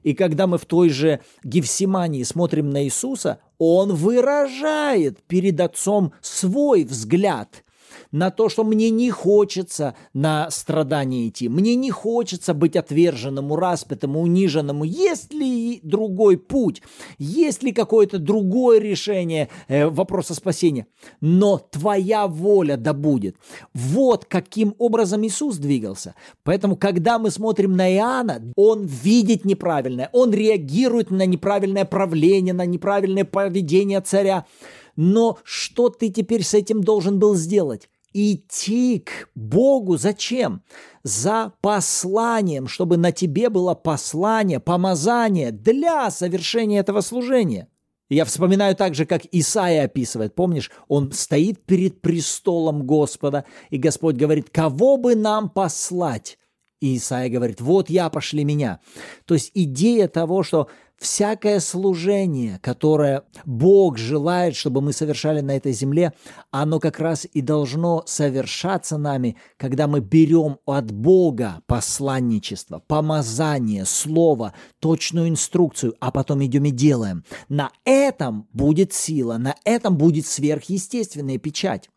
И 0.03 0.15
когда 0.15 0.47
мы 0.47 0.59
в 0.59 0.65
той 0.65 0.89
же 0.89 1.21
Гефсимании 1.45 2.23
смотрим 2.23 2.71
на 2.71 2.85
Иисуса, 2.85 3.41
Он 3.59 3.95
выражает 3.95 5.23
перед 5.25 5.61
Отцом 5.61 6.13
свой 6.21 6.85
взгляд– 6.85 7.65
на 8.13 8.31
то, 8.31 8.49
что 8.49 8.65
мне 8.65 8.91
не 8.91 9.11
хочется 9.11 9.95
на 10.13 10.51
страдания 10.51 11.29
идти, 11.29 11.49
мне 11.49 11.75
не 11.75 11.91
хочется 11.91 12.55
быть 12.55 12.77
отверженному, 12.77 13.57
распятому, 13.57 14.21
униженному. 14.21 14.85
Есть 14.85 15.33
ли 15.33 15.81
другой 15.83 16.39
путь? 16.39 16.83
Есть 17.19 17.63
ли 17.63 17.73
какое-то 17.73 18.19
другое 18.19 18.81
решение 18.81 19.49
э, 19.69 19.87
вопроса 19.87 20.35
спасения? 20.35 20.87
Но 21.21 21.59
твоя 21.59 22.27
воля 22.27 22.77
да 22.77 22.93
будет. 22.93 23.37
Вот 23.75 24.25
каким 24.25 24.75
образом 24.79 25.25
Иисус 25.25 25.57
двигался. 25.59 26.15
Поэтому, 26.45 26.77
когда 26.77 27.19
мы 27.19 27.31
смотрим 27.31 27.77
на 27.77 27.93
Иоанна, 27.95 28.43
он 28.57 28.85
видит 28.85 29.45
неправильное, 29.45 30.11
он 30.13 30.33
реагирует 30.33 31.11
на 31.11 31.27
неправильное 31.27 31.85
правление, 31.85 32.55
на 32.55 32.67
неправильное 32.67 33.25
поведение 33.25 34.01
царя. 34.01 34.47
Но 34.97 35.39
что 35.45 35.89
ты 35.89 36.11
теперь 36.11 36.43
с 36.43 36.55
этим 36.55 36.83
должен 36.83 37.19
был 37.19 37.35
сделать? 37.35 37.90
Идти 38.13 39.01
к 39.01 39.29
Богу 39.35 39.97
зачем? 39.97 40.63
За 41.03 41.53
посланием, 41.61 42.69
чтобы 42.69 42.97
на 42.97 43.13
тебе 43.13 43.49
было 43.49 43.75
послание, 43.75 44.61
помазание 44.61 45.51
для 45.51 46.11
совершения 46.11 46.81
этого 46.81 47.01
служения. 47.01 47.69
Я 48.11 48.25
вспоминаю 48.25 48.75
также, 48.75 49.07
как 49.07 49.23
Исаия 49.31 49.85
описывает. 49.85 50.35
Помнишь, 50.35 50.71
он 50.89 51.13
стоит 51.13 51.65
перед 51.65 52.01
престолом 52.01 52.85
Господа, 52.85 53.45
и 53.71 53.79
Господь 53.79 54.17
говорит, 54.17 54.51
кого 54.51 54.97
бы 54.97 55.15
нам 55.15 55.49
послать? 55.49 56.37
И 56.81 56.97
Исаия 56.97 57.31
говорит, 57.31 57.61
вот 57.61 57.89
я, 57.89 58.11
пошли 58.11 58.43
меня. 58.43 58.81
То 59.27 59.35
есть 59.35 59.53
идея 59.55 60.09
того, 60.09 60.43
что 60.43 60.69
всякое 61.01 61.61
служение, 61.61 62.61
которое 62.63 63.25
Бог 63.45 63.99
желает, 63.99 64.55
чтобы 64.55 64.81
мы 64.83 64.93
совершали 64.93 65.41
на 65.41 65.57
этой 65.57 65.73
земле, 65.73 66.13
оно 66.51 66.79
как 66.79 67.01
раз 67.01 67.27
и 67.33 67.41
должно 67.41 68.05
совершаться 68.07 68.99
нами, 68.99 69.37
когда 69.57 69.89
мы 69.89 70.01
берем 70.01 70.59
от 70.67 70.93
Бога 70.93 71.63
посланничество, 71.67 72.83
помазание, 72.87 73.87
слово, 73.87 74.55
точную 74.79 75.29
инструкцию, 75.29 75.95
а 76.01 76.11
потом 76.11 76.45
идем 76.45 76.67
и 76.67 76.71
делаем. 76.71 77.25
На 77.49 77.73
этом 77.85 78.47
будет 78.53 78.93
сила, 78.93 79.39
на 79.39 79.57
этом 79.65 79.97
будет 79.97 80.27
сверхъестественная 80.27 81.39
печать. 81.39 81.89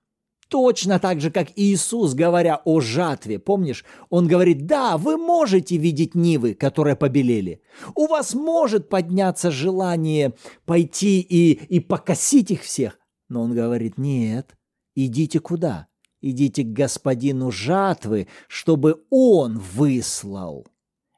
Точно 0.53 1.00
так 1.00 1.19
же, 1.19 1.31
как 1.31 1.48
Иисус, 1.55 2.13
говоря 2.13 2.62
о 2.63 2.79
жатве, 2.79 3.39
помнишь, 3.39 3.83
Он 4.12 4.27
говорит, 4.27 4.67
да, 4.67 5.00
вы 5.00 5.17
можете 5.17 5.77
видеть 5.77 6.13
нивы, 6.13 6.53
которые 6.53 6.95
побелели. 6.95 7.63
У 7.95 8.05
вас 8.05 8.36
может 8.36 8.88
подняться 8.88 9.50
желание 9.50 10.36
пойти 10.67 11.22
и, 11.22 11.53
и 11.53 11.79
покосить 11.79 12.51
их 12.51 12.62
всех. 12.62 13.00
Но 13.29 13.41
Он 13.41 13.55
говорит, 13.55 13.98
нет, 13.98 14.55
идите 14.93 15.39
куда? 15.39 15.88
Идите 16.22 16.62
к 16.62 16.67
господину 16.67 17.50
жатвы, 17.50 18.27
чтобы 18.48 19.01
Он 19.10 19.57
выслал. 19.57 20.67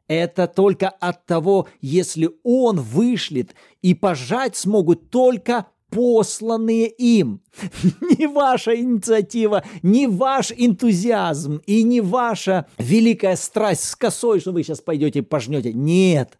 Это 0.08 0.48
только 0.48 0.88
от 0.88 1.26
того, 1.26 1.68
если 1.82 2.30
Он 2.44 2.80
вышлет, 2.80 3.54
и 3.82 3.94
пожать 3.96 4.56
смогут 4.56 5.10
только 5.10 5.66
посланные 5.96 6.90
им. 6.90 7.42
Не 8.20 8.28
ваша 8.28 8.76
инициатива, 8.76 9.64
не 9.82 10.08
ваш 10.08 10.52
энтузиазм 10.52 11.62
и 11.66 11.84
не 11.84 12.02
ваша 12.02 12.66
великая 12.78 13.38
страсть 13.38 13.86
с 13.86 13.96
косой, 13.96 14.42
что 14.42 14.52
вы 14.52 14.64
сейчас 14.64 14.82
пойдете 14.82 15.20
и 15.20 15.22
пожнете. 15.22 15.72
Нет, 15.72 16.38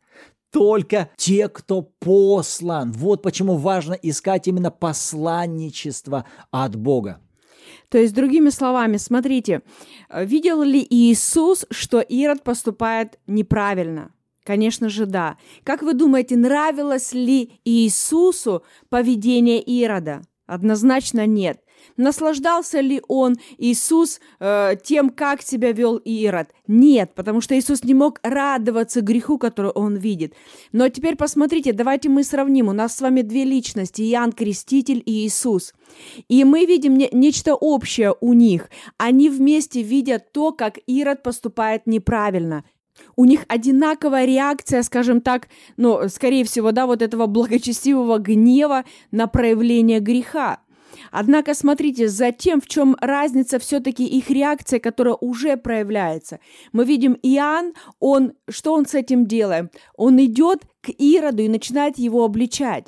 только 0.52 1.10
те, 1.16 1.48
кто 1.48 1.84
послан. 1.84 2.92
Вот 2.92 3.22
почему 3.22 3.56
важно 3.56 3.94
искать 3.94 4.48
именно 4.48 4.72
посланничество 4.72 6.26
от 6.52 6.76
Бога. 6.76 7.22
То 7.88 7.98
есть, 7.98 8.14
другими 8.14 8.50
словами, 8.50 8.98
смотрите, 8.98 9.62
видел 10.14 10.64
ли 10.64 10.86
Иисус, 10.90 11.66
что 11.72 12.02
Ирод 12.02 12.44
поступает 12.44 13.20
неправильно? 13.26 14.12
Конечно 14.46 14.90
же, 14.90 15.08
да. 15.08 15.38
Как 15.64 15.82
вы 15.82 15.94
думаете, 15.94 16.38
нравилось 16.38 17.14
ли 17.14 17.60
Иисусу 17.66 18.64
поведение 18.90 19.60
Ирода? 19.60 20.22
Однозначно 20.46 21.26
нет. 21.26 21.60
Наслаждался 21.98 22.80
ли 22.80 23.02
он, 23.08 23.38
Иисус, 23.58 24.20
э, 24.40 24.76
тем, 24.84 25.10
как 25.10 25.42
себя 25.42 25.72
вел 25.72 25.98
Ирод? 25.98 26.50
Нет, 26.68 27.14
потому 27.16 27.42
что 27.42 27.58
Иисус 27.58 27.84
не 27.84 27.94
мог 27.94 28.20
радоваться 28.22 29.02
греху, 29.02 29.38
который 29.38 29.72
он 29.72 29.96
видит. 29.96 30.34
Но 30.72 30.90
теперь 30.90 31.16
посмотрите, 31.16 31.74
давайте 31.74 32.10
мы 32.10 32.24
сравним. 32.24 32.68
У 32.68 32.74
нас 32.74 32.96
с 32.96 33.02
вами 33.02 33.22
две 33.22 33.46
личности, 33.46 34.02
Иоанн 34.02 34.32
Креститель 34.32 35.02
и 35.06 35.26
Иисус. 35.26 35.74
И 36.28 36.44
мы 36.44 36.66
видим 36.66 36.98
не, 36.98 37.10
нечто 37.12 37.56
общее 37.56 38.14
у 38.20 38.34
них. 38.34 38.70
Они 38.98 39.30
вместе 39.30 39.82
видят 39.82 40.32
то, 40.32 40.52
как 40.52 40.78
Ирод 40.86 41.24
поступает 41.24 41.88
неправильно– 41.88 42.64
у 43.16 43.26
них 43.26 43.46
одинаковая 43.48 44.26
реакция, 44.26 44.84
скажем 44.84 45.22
так, 45.22 45.48
ну, 45.78 46.08
скорее 46.10 46.44
всего, 46.44 46.72
да, 46.72 46.86
вот 46.86 47.02
этого 47.02 47.28
благочестивого 47.28 48.18
гнева 48.18 48.86
на 49.12 49.28
проявление 49.28 50.00
греха. 50.00 50.60
Однако 51.12 51.54
смотрите, 51.54 52.08
за 52.08 52.32
тем, 52.32 52.62
в 52.62 52.68
чем 52.68 52.98
разница 53.00 53.60
все-таки 53.60 54.06
их 54.06 54.30
реакция, 54.30 54.80
которая 54.80 55.16
уже 55.16 55.58
проявляется. 55.58 56.40
Мы 56.74 56.86
видим 56.86 57.18
Иоанн, 57.22 57.74
он, 58.00 58.34
что 58.50 58.74
он 58.74 58.86
с 58.86 58.96
этим 58.96 59.26
делает? 59.26 59.74
Он 59.96 60.24
идет 60.24 60.64
к 60.82 60.90
Ироду 60.90 61.44
и 61.44 61.50
начинает 61.50 61.98
его 61.98 62.24
обличать. 62.24 62.88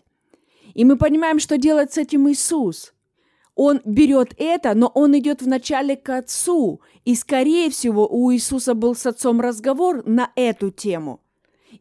И 0.73 0.85
мы 0.85 0.97
понимаем, 0.97 1.39
что 1.39 1.57
делает 1.57 1.93
с 1.93 1.97
этим 1.97 2.29
Иисус– 2.29 2.93
он 3.57 3.81
берет 3.85 4.35
это, 4.37 4.75
но 4.75 4.87
он 4.87 5.17
идет 5.17 5.41
вначале 5.41 5.95
к 5.95 6.09
Отцу. 6.09 6.79
И, 7.05 7.15
скорее 7.15 7.71
всего, 7.71 8.07
у 8.07 8.31
Иисуса 8.31 8.75
был 8.75 8.95
с 8.95 9.05
Отцом 9.07 9.41
разговор 9.41 10.03
на 10.05 10.31
эту 10.35 10.69
тему. 10.69 11.19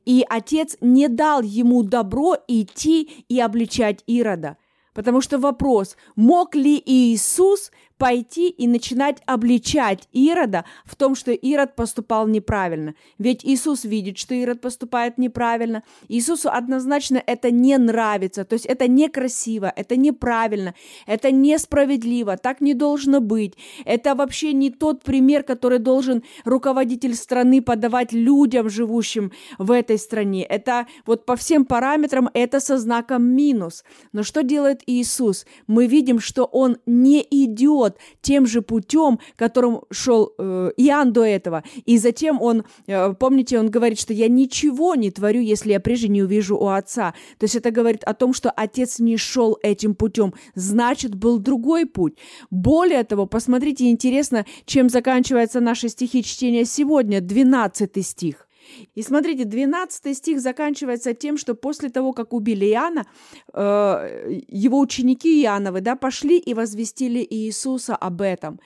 И 0.06 0.25
Отец 0.28 0.78
не 0.80 1.09
дал 1.09 1.42
ему 1.42 1.83
добро 1.83 2.37
идти 2.49 3.25
и 3.28 3.38
обличать 3.38 4.02
Ирода. 4.06 4.56
Потому 4.95 5.21
что 5.21 5.38
вопрос, 5.38 5.99
мог 6.16 6.54
ли 6.54 6.83
Иисус 6.85 7.71
пойти 7.99 8.49
и 8.49 8.67
начинать 8.67 9.23
обличать 9.26 10.09
Ирода 10.12 10.65
в 10.85 10.97
том, 10.97 11.15
что 11.15 11.33
Ирод 11.33 11.75
поступал 11.76 12.29
неправильно. 12.29 12.95
Ведь 13.19 13.45
Иисус 13.45 13.85
видит, 13.85 14.19
что 14.19 14.35
Ирод 14.35 14.61
поступает 14.61 15.19
неправильно. 15.19 15.83
Иисусу 16.09 16.50
однозначно 16.50 17.23
это 17.26 17.50
не 17.50 17.79
нравится, 17.79 18.45
то 18.45 18.55
есть 18.55 18.67
это 18.67 18.88
некрасиво, 18.88 19.73
это 19.75 19.97
неправильно, 19.97 20.75
это 21.07 21.31
несправедливо, 21.31 22.37
так 22.37 22.61
не 22.61 22.75
должно 22.75 23.21
быть. 23.21 23.55
Это 23.85 24.15
вообще 24.15 24.53
не 24.53 24.71
тот 24.71 25.03
пример, 25.03 25.43
который 25.43 25.79
должен 25.79 26.23
руководитель 26.45 27.15
страны 27.15 27.62
подавать 27.62 28.12
людям, 28.12 28.69
живущим 28.69 29.33
в 29.59 29.71
этой 29.71 29.99
стране. 29.99 30.45
Это 30.45 30.87
вот 31.07 31.25
по 31.25 31.37
всем 31.37 31.65
параметрам 31.65 32.29
это 32.35 32.61
со 32.61 32.79
знаком 32.79 33.25
минус. 33.25 33.85
Но 34.12 34.23
что 34.23 34.43
делает 34.43 34.83
Иисус? 34.87 35.47
Мы 35.67 35.87
видим, 35.87 36.21
что 36.21 36.45
Он 36.45 36.76
не 36.85 37.26
идет 37.31 37.86
идет 37.87 37.99
тем 38.21 38.47
же 38.47 38.62
путем, 38.62 39.19
которым 39.37 39.83
шел 39.90 40.33
э, 40.38 40.71
Иоанн 40.76 41.12
до 41.12 41.23
этого. 41.23 41.62
И 41.85 41.99
затем 41.99 42.40
он, 42.40 42.64
э, 42.87 43.14
помните, 43.14 43.59
он 43.59 43.71
говорит, 43.71 43.99
что 43.99 44.12
я 44.12 44.28
ничего 44.28 44.95
не 44.95 45.11
творю, 45.11 45.40
если 45.40 45.73
я 45.73 45.81
прежде 45.81 46.09
не 46.09 46.23
увижу 46.23 46.57
у 46.57 46.69
Отца. 46.69 47.14
То 47.38 47.45
есть 47.45 47.57
это 47.57 47.71
говорит 47.71 48.05
о 48.05 48.14
том, 48.14 48.35
что 48.35 48.50
Отец 48.50 48.99
не 48.99 49.16
шел 49.16 49.59
этим 49.62 49.95
путем, 49.95 50.35
значит, 50.55 51.14
был 51.14 51.38
другой 51.38 51.87
путь. 51.87 52.16
Более 52.50 53.05
того, 53.05 53.26
посмотрите, 53.26 53.90
интересно, 53.90 54.45
чем 54.64 54.88
заканчивается 54.88 55.61
наши 55.61 55.88
стихи 55.88 56.23
чтения 56.23 56.64
сегодня, 56.64 57.21
12 57.21 58.07
стих. 58.07 58.46
И 58.95 59.03
смотрите, 59.03 59.45
12 59.45 60.17
стих 60.17 60.41
заканчивается 60.41 61.15
тем, 61.15 61.37
что 61.37 61.55
после 61.55 61.89
того, 61.89 62.13
как 62.13 62.33
убили 62.33 62.67
Иоанна, 62.67 63.07
э, 63.53 64.41
его 64.49 64.81
ученики 64.81 65.43
Иоанновы 65.43 65.81
да, 65.81 65.97
пошли 65.97 66.39
и 66.39 66.55
возвестили 66.55 67.27
Иисуса 67.29 67.97
об 67.97 68.21
этом. 68.21 68.61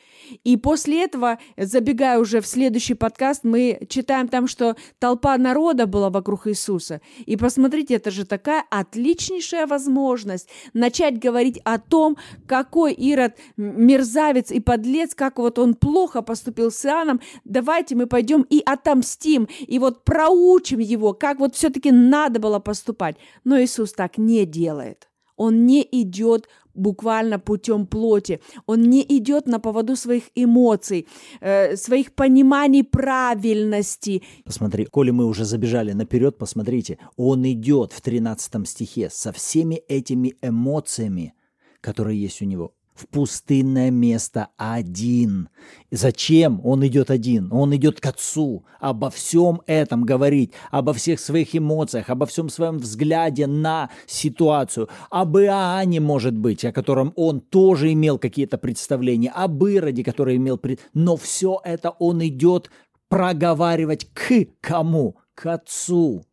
И 0.44 0.56
после 0.56 1.04
этого, 1.04 1.38
забегая 1.56 2.18
уже 2.18 2.40
в 2.40 2.46
следующий 2.46 2.94
подкаст, 2.94 3.44
мы 3.44 3.80
читаем 3.88 4.28
там, 4.28 4.46
что 4.46 4.76
толпа 4.98 5.36
народа 5.38 5.86
была 5.86 6.10
вокруг 6.10 6.46
Иисуса. 6.46 7.00
И 7.26 7.36
посмотрите, 7.36 7.94
это 7.94 8.10
же 8.10 8.24
такая 8.24 8.64
отличнейшая 8.70 9.66
возможность 9.66 10.48
начать 10.72 11.18
говорить 11.18 11.60
о 11.64 11.78
том, 11.78 12.16
какой 12.46 12.92
Ирод 12.92 13.36
мерзавец 13.56 14.50
и 14.50 14.60
подлец, 14.60 15.14
как 15.14 15.38
вот 15.38 15.58
он 15.58 15.74
плохо 15.74 16.22
поступил 16.22 16.70
с 16.70 16.84
Иоанном. 16.84 17.20
Давайте 17.44 17.94
мы 17.94 18.06
пойдем 18.06 18.42
и 18.42 18.62
отомстим. 18.64 19.48
И 19.60 19.78
вот 19.78 19.89
вот 19.90 20.04
проучим 20.04 20.78
его, 20.78 21.12
как 21.12 21.40
вот 21.40 21.54
все-таки 21.54 21.90
надо 21.90 22.38
было 22.40 22.60
поступать. 22.60 23.16
Но 23.44 23.60
Иисус 23.60 23.92
так 23.92 24.18
не 24.18 24.46
делает. 24.46 25.08
Он 25.36 25.66
не 25.66 25.88
идет 25.90 26.48
буквально 26.74 27.38
путем 27.38 27.86
плоти. 27.86 28.40
Он 28.66 28.82
не 28.82 29.02
идет 29.02 29.46
на 29.46 29.58
поводу 29.58 29.96
своих 29.96 30.24
эмоций, 30.36 31.06
э, 31.40 31.76
своих 31.76 32.12
пониманий 32.12 32.84
правильности. 32.84 34.22
Посмотри, 34.44 34.84
коли 34.84 35.10
мы 35.10 35.24
уже 35.24 35.44
забежали 35.44 35.92
наперед, 35.92 36.38
посмотрите, 36.38 36.98
он 37.16 37.44
идет 37.44 37.92
в 37.92 38.00
13 38.00 38.66
стихе 38.66 39.08
со 39.10 39.32
всеми 39.32 39.76
этими 39.88 40.34
эмоциями, 40.42 41.32
которые 41.80 42.22
есть 42.22 42.42
у 42.42 42.44
него 42.44 42.72
в 42.94 43.06
пустынное 43.08 43.90
место 43.90 44.48
один. 44.56 45.48
Зачем 45.90 46.60
он 46.64 46.86
идет 46.86 47.10
один? 47.10 47.52
Он 47.52 47.74
идет 47.74 48.00
к 48.00 48.06
Отцу. 48.06 48.64
Обо 48.78 49.10
всем 49.10 49.62
этом 49.66 50.04
говорить, 50.04 50.52
обо 50.70 50.92
всех 50.92 51.20
своих 51.20 51.56
эмоциях, 51.56 52.10
обо 52.10 52.26
всем 52.26 52.48
своем 52.48 52.78
взгляде 52.78 53.46
на 53.46 53.90
ситуацию. 54.06 54.88
Об 55.10 55.36
Иоанне, 55.38 56.00
может 56.00 56.36
быть, 56.36 56.64
о 56.64 56.72
котором 56.72 57.12
он 57.16 57.40
тоже 57.40 57.92
имел 57.92 58.18
какие-то 58.18 58.58
представления, 58.58 59.30
об 59.30 59.64
Ироде, 59.64 60.04
который 60.04 60.36
имел... 60.36 60.58
Пред... 60.58 60.80
Но 60.94 61.16
все 61.16 61.60
это 61.64 61.90
он 61.90 62.24
идет 62.26 62.70
проговаривать 63.08 64.08
к 64.12 64.46
кому? 64.60 65.16
К 65.34 65.54
Отцу. 65.54 66.24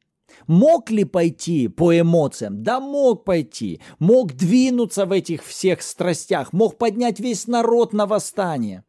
Мог 0.47 0.91
ли 0.91 1.03
пойти 1.03 1.67
по 1.67 1.97
эмоциям? 1.97 2.63
Да 2.63 2.79
мог 2.79 3.25
пойти. 3.25 3.81
Мог 3.99 4.33
двинуться 4.33 5.05
в 5.05 5.11
этих 5.11 5.43
всех 5.43 5.81
страстях. 5.81 6.53
Мог 6.53 6.77
поднять 6.77 7.19
весь 7.19 7.47
народ 7.47 7.93
на 7.93 8.05
восстание. 8.05 8.83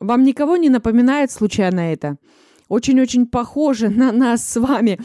Вам 0.00 0.22
никого 0.22 0.56
не 0.56 0.68
напоминает 0.68 1.30
случайно 1.30 1.80
это? 1.80 2.18
Очень-очень 2.68 3.26
похоже 3.26 3.88
на 3.88 4.12
нас 4.12 4.46
с 4.46 4.60
вами 4.60 5.00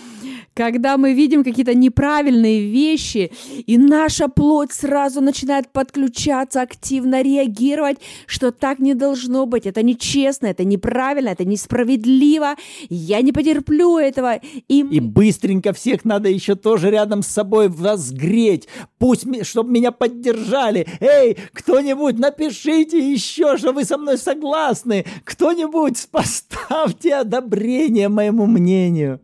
когда 0.53 0.97
мы 0.97 1.13
видим 1.13 1.43
какие-то 1.43 1.73
неправильные 1.73 2.69
вещи, 2.69 3.31
и 3.65 3.77
наша 3.77 4.27
плоть 4.27 4.71
сразу 4.71 5.21
начинает 5.21 5.69
подключаться, 5.69 6.61
активно 6.61 7.21
реагировать, 7.21 7.97
что 8.27 8.51
так 8.51 8.79
не 8.79 8.93
должно 8.93 9.45
быть, 9.45 9.65
это 9.65 9.81
нечестно, 9.81 10.47
это 10.47 10.63
неправильно, 10.63 11.29
это 11.29 11.45
несправедливо, 11.45 12.55
я 12.89 13.21
не 13.21 13.31
потерплю 13.31 13.97
этого. 13.97 14.39
И, 14.67 14.79
и 14.79 14.99
быстренько 14.99 15.73
всех 15.73 16.05
надо 16.05 16.29
еще 16.29 16.55
тоже 16.55 16.91
рядом 16.91 17.23
с 17.23 17.27
собой 17.27 17.69
возгреть, 17.69 18.67
пусть, 18.99 19.25
чтобы 19.45 19.71
меня 19.71 19.91
поддержали. 19.91 20.87
Эй, 20.99 21.37
кто-нибудь 21.53 22.19
напишите 22.19 22.99
еще, 22.99 23.57
что 23.57 23.71
вы 23.71 23.85
со 23.85 23.97
мной 23.97 24.17
согласны, 24.17 25.05
кто-нибудь 25.23 26.07
поставьте 26.11 27.15
одобрение 27.15 28.09
моему 28.09 28.45
мнению. 28.45 29.19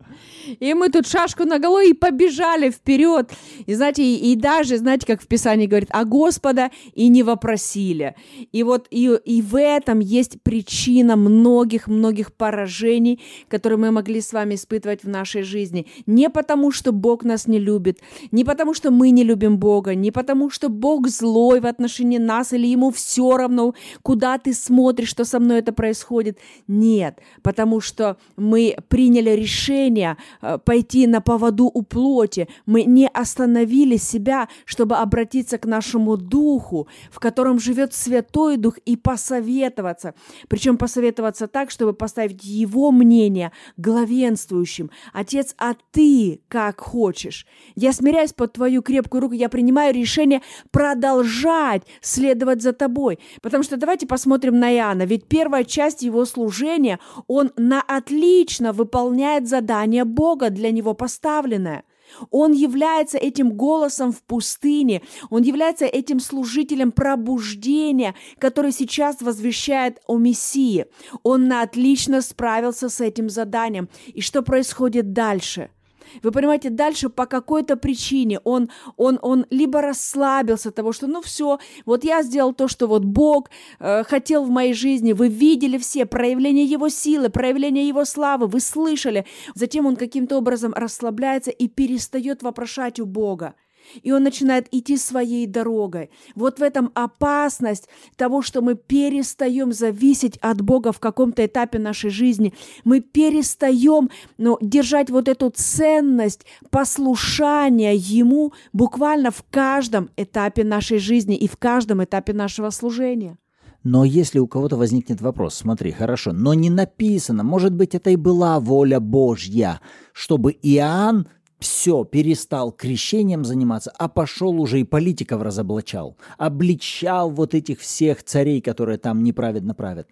И 0.59 0.73
мы 0.73 0.89
тут 0.89 1.07
шашку 1.07 1.45
на 1.45 1.59
голову 1.59 1.81
и 1.81 1.93
побежали 1.93 2.69
вперед. 2.69 3.31
И 3.65 3.73
знаете, 3.73 4.03
и, 4.03 4.31
и 4.31 4.35
даже, 4.35 4.77
знаете, 4.77 5.05
как 5.05 5.21
в 5.21 5.27
Писании 5.27 5.67
говорит, 5.67 5.89
а 5.91 6.05
Господа 6.05 6.71
и 6.93 7.07
не 7.07 7.23
вопросили. 7.23 8.15
И 8.51 8.63
вот 8.63 8.87
и, 8.91 9.09
и 9.25 9.41
в 9.41 9.59
этом 9.59 9.99
есть 9.99 10.41
причина 10.41 11.15
многих-многих 11.15 12.33
поражений, 12.33 13.21
которые 13.47 13.77
мы 13.77 13.91
могли 13.91 14.21
с 14.21 14.33
вами 14.33 14.55
испытывать 14.55 15.03
в 15.03 15.09
нашей 15.09 15.43
жизни. 15.43 15.87
Не 16.05 16.29
потому, 16.29 16.71
что 16.71 16.91
Бог 16.91 17.23
нас 17.23 17.47
не 17.47 17.59
любит, 17.59 17.99
не 18.31 18.43
потому, 18.43 18.73
что 18.73 18.91
мы 18.91 19.09
не 19.11 19.23
любим 19.23 19.57
Бога, 19.57 19.95
не 19.95 20.11
потому, 20.11 20.49
что 20.49 20.69
Бог 20.69 21.07
злой 21.07 21.59
в 21.59 21.65
отношении 21.65 22.17
нас 22.17 22.53
или 22.53 22.67
ему 22.67 22.91
все 22.91 23.37
равно, 23.37 23.73
куда 24.01 24.37
ты 24.37 24.53
смотришь, 24.53 25.09
что 25.09 25.25
со 25.25 25.39
мной 25.39 25.59
это 25.59 25.73
происходит. 25.73 26.37
Нет, 26.67 27.19
потому 27.41 27.81
что 27.81 28.17
мы 28.37 28.77
приняли 28.87 29.31
решение 29.31 30.17
пойти 30.63 31.07
на 31.07 31.21
поводу 31.21 31.69
у 31.73 31.81
плоти. 31.81 32.47
Мы 32.65 32.83
не 32.83 33.07
остановили 33.07 33.97
себя, 33.97 34.47
чтобы 34.65 34.97
обратиться 34.97 35.57
к 35.57 35.65
нашему 35.65 36.17
духу, 36.17 36.87
в 37.11 37.19
котором 37.19 37.59
живет 37.59 37.93
Святой 37.93 38.57
Дух, 38.57 38.77
и 38.85 38.95
посоветоваться. 38.95 40.13
Причем 40.47 40.77
посоветоваться 40.77 41.47
так, 41.47 41.71
чтобы 41.71 41.93
поставить 41.93 42.43
его 42.43 42.91
мнение 42.91 43.51
главенствующим. 43.77 44.91
Отец, 45.13 45.55
а 45.57 45.73
ты 45.91 46.41
как 46.47 46.79
хочешь? 46.79 47.45
Я 47.75 47.93
смиряюсь 47.93 48.33
под 48.33 48.53
твою 48.53 48.81
крепкую 48.81 49.21
руку, 49.21 49.33
я 49.33 49.49
принимаю 49.49 49.93
решение 49.93 50.41
продолжать 50.71 51.83
следовать 52.01 52.61
за 52.61 52.73
тобой. 52.73 53.19
Потому 53.41 53.63
что 53.63 53.77
давайте 53.77 54.07
посмотрим 54.07 54.59
на 54.59 54.73
Иоанна. 54.73 55.03
Ведь 55.03 55.27
первая 55.27 55.63
часть 55.63 56.01
его 56.01 56.25
служения, 56.25 56.99
он 57.27 57.51
на 57.57 57.81
отлично 57.81 58.73
выполняет 58.73 59.47
задание 59.47 60.05
Бога 60.05 60.28
Бога 60.29 60.51
для 60.51 60.69
него 60.71 60.93
поставленное. 60.93 61.83
Он 62.29 62.53
является 62.53 63.17
этим 63.17 63.51
голосом 63.51 64.11
в 64.11 64.21
пустыне, 64.21 65.01
он 65.31 65.41
является 65.41 65.85
этим 65.85 66.19
служителем 66.19 66.91
пробуждения, 66.91 68.13
который 68.37 68.71
сейчас 68.71 69.21
возвещает 69.21 69.99
о 70.07 70.17
Мессии. 70.17 70.85
Он 71.23 71.51
отлично 71.51 72.21
справился 72.21 72.89
с 72.89 73.01
этим 73.01 73.29
заданием. 73.29 73.89
И 74.07 74.21
что 74.21 74.43
происходит 74.43 75.13
дальше– 75.13 75.69
вы 76.23 76.31
понимаете, 76.31 76.69
дальше 76.69 77.09
по 77.09 77.25
какой-то 77.25 77.75
причине 77.75 78.39
он, 78.43 78.69
он, 78.97 79.19
он 79.21 79.45
либо 79.49 79.81
расслабился 79.81 80.71
того, 80.71 80.91
что 80.91 81.07
ну 81.07 81.21
все, 81.21 81.59
вот 81.85 82.03
я 82.03 82.23
сделал 82.23 82.53
то, 82.53 82.67
что 82.67 82.87
вот 82.87 83.03
Бог 83.03 83.49
э, 83.79 84.03
хотел 84.03 84.43
в 84.43 84.49
моей 84.49 84.73
жизни, 84.73 85.13
вы 85.13 85.27
видели 85.27 85.77
все 85.77 86.05
проявление 86.05 86.65
Его 86.65 86.89
силы, 86.89 87.29
проявление 87.29 87.87
Его 87.87 88.05
славы, 88.05 88.47
вы 88.47 88.59
слышали. 88.59 89.25
Затем 89.55 89.85
он 89.85 89.95
каким-то 89.95 90.37
образом 90.37 90.73
расслабляется 90.73 91.51
и 91.51 91.67
перестает 91.67 92.43
вопрошать 92.43 92.99
у 92.99 93.05
Бога 93.05 93.55
и 94.03 94.11
он 94.11 94.23
начинает 94.23 94.67
идти 94.71 94.97
своей 94.97 95.47
дорогой. 95.47 96.09
Вот 96.35 96.59
в 96.59 96.61
этом 96.61 96.91
опасность 96.93 97.87
того, 98.15 98.41
что 98.41 98.61
мы 98.61 98.75
перестаем 98.75 99.71
зависеть 99.73 100.37
от 100.37 100.61
Бога 100.61 100.91
в 100.91 100.99
каком-то 100.99 101.45
этапе 101.45 101.79
нашей 101.79 102.09
жизни. 102.09 102.53
Мы 102.83 103.01
перестаем 103.01 104.09
ну, 104.37 104.57
держать 104.61 105.09
вот 105.09 105.27
эту 105.27 105.49
ценность 105.49 106.45
послушания 106.69 107.95
Ему 107.95 108.53
буквально 108.73 109.31
в 109.31 109.43
каждом 109.49 110.09
этапе 110.17 110.63
нашей 110.63 110.99
жизни 110.99 111.35
и 111.35 111.47
в 111.47 111.57
каждом 111.57 112.03
этапе 112.03 112.33
нашего 112.33 112.69
служения. 112.69 113.37
Но 113.83 114.03
если 114.03 114.39
у 114.39 114.47
кого-то 114.47 114.75
возникнет 114.75 115.21
вопрос, 115.21 115.55
смотри, 115.55 115.91
хорошо, 115.91 116.33
но 116.33 116.53
не 116.53 116.69
написано, 116.69 117.43
может 117.43 117.73
быть, 117.73 117.95
это 117.95 118.09
и 118.09 118.17
была 118.17 118.59
воля 118.59 118.99
Божья, 118.99 119.79
чтобы 120.11 120.51
Иоанн 120.51 121.27
все, 121.59 122.03
перестал 122.05 122.71
крещением 122.71 123.43
заниматься, 123.43 123.91
а 123.97 124.07
пошел 124.07 124.59
уже 124.59 124.79
и 124.79 124.85
политиков 124.85 125.41
разоблачал, 125.41 126.17
обличал 126.37 127.29
вот 127.29 127.53
этих 127.53 127.79
всех 127.79 128.23
царей, 128.23 128.61
которые 128.61 128.97
там 128.97 129.23
неправедно 129.23 129.73
правят. 129.73 130.07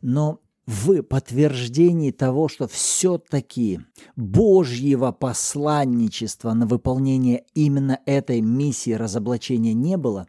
Но 0.00 0.40
в 0.66 1.02
подтверждении 1.02 2.12
того, 2.12 2.48
что 2.48 2.68
все-таки 2.68 3.80
Божьего 4.16 5.10
посланничества 5.10 6.52
на 6.52 6.66
выполнение 6.66 7.44
именно 7.54 7.98
этой 8.06 8.40
миссии 8.40 8.92
разоблачения 8.92 9.74
не 9.74 9.96
было, 9.96 10.28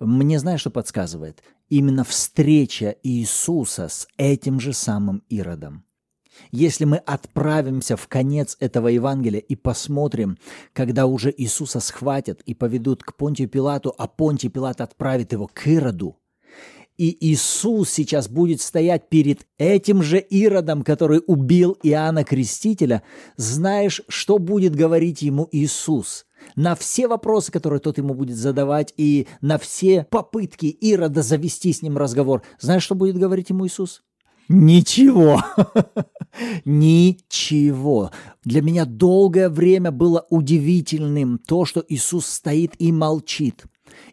мне 0.00 0.38
знаешь, 0.38 0.60
что 0.60 0.70
подсказывает? 0.70 1.42
Именно 1.68 2.04
встреча 2.04 2.96
Иисуса 3.02 3.88
с 3.88 4.08
этим 4.16 4.60
же 4.60 4.72
самым 4.72 5.22
Иродом. 5.28 5.84
Если 6.50 6.84
мы 6.84 6.96
отправимся 6.98 7.96
в 7.96 8.08
конец 8.08 8.56
этого 8.60 8.88
Евангелия 8.88 9.40
и 9.40 9.56
посмотрим, 9.56 10.38
когда 10.72 11.06
уже 11.06 11.32
Иисуса 11.36 11.80
схватят 11.80 12.40
и 12.42 12.54
поведут 12.54 13.02
к 13.02 13.16
Понтию 13.16 13.48
Пилату, 13.48 13.94
а 13.98 14.06
Понтий 14.06 14.48
Пилат 14.48 14.80
отправит 14.80 15.32
его 15.32 15.48
к 15.52 15.66
Ироду, 15.66 16.16
и 16.98 17.16
Иисус 17.32 17.90
сейчас 17.90 18.28
будет 18.28 18.60
стоять 18.60 19.08
перед 19.08 19.46
этим 19.58 20.02
же 20.02 20.18
Иродом, 20.18 20.82
который 20.82 21.22
убил 21.26 21.76
Иоанна 21.82 22.22
Крестителя, 22.22 23.02
знаешь, 23.36 24.02
что 24.08 24.38
будет 24.38 24.76
говорить 24.76 25.22
ему 25.22 25.48
Иисус? 25.52 26.26
На 26.54 26.74
все 26.74 27.08
вопросы, 27.08 27.50
которые 27.50 27.80
тот 27.80 27.98
ему 27.98 28.14
будет 28.14 28.36
задавать, 28.36 28.92
и 28.96 29.26
на 29.40 29.58
все 29.58 30.06
попытки 30.10 30.66
Ирода 30.66 31.22
завести 31.22 31.72
с 31.72 31.82
ним 31.82 31.96
разговор, 31.96 32.42
знаешь, 32.60 32.82
что 32.82 32.94
будет 32.94 33.16
говорить 33.16 33.50
ему 33.50 33.66
Иисус? 33.66 34.02
Ничего. 34.48 35.42
Ничего. 36.64 38.10
Для 38.44 38.62
меня 38.62 38.84
долгое 38.84 39.48
время 39.48 39.90
было 39.90 40.26
удивительным 40.30 41.38
то, 41.38 41.64
что 41.64 41.84
Иисус 41.88 42.26
стоит 42.26 42.74
и 42.78 42.92
молчит. 42.92 43.64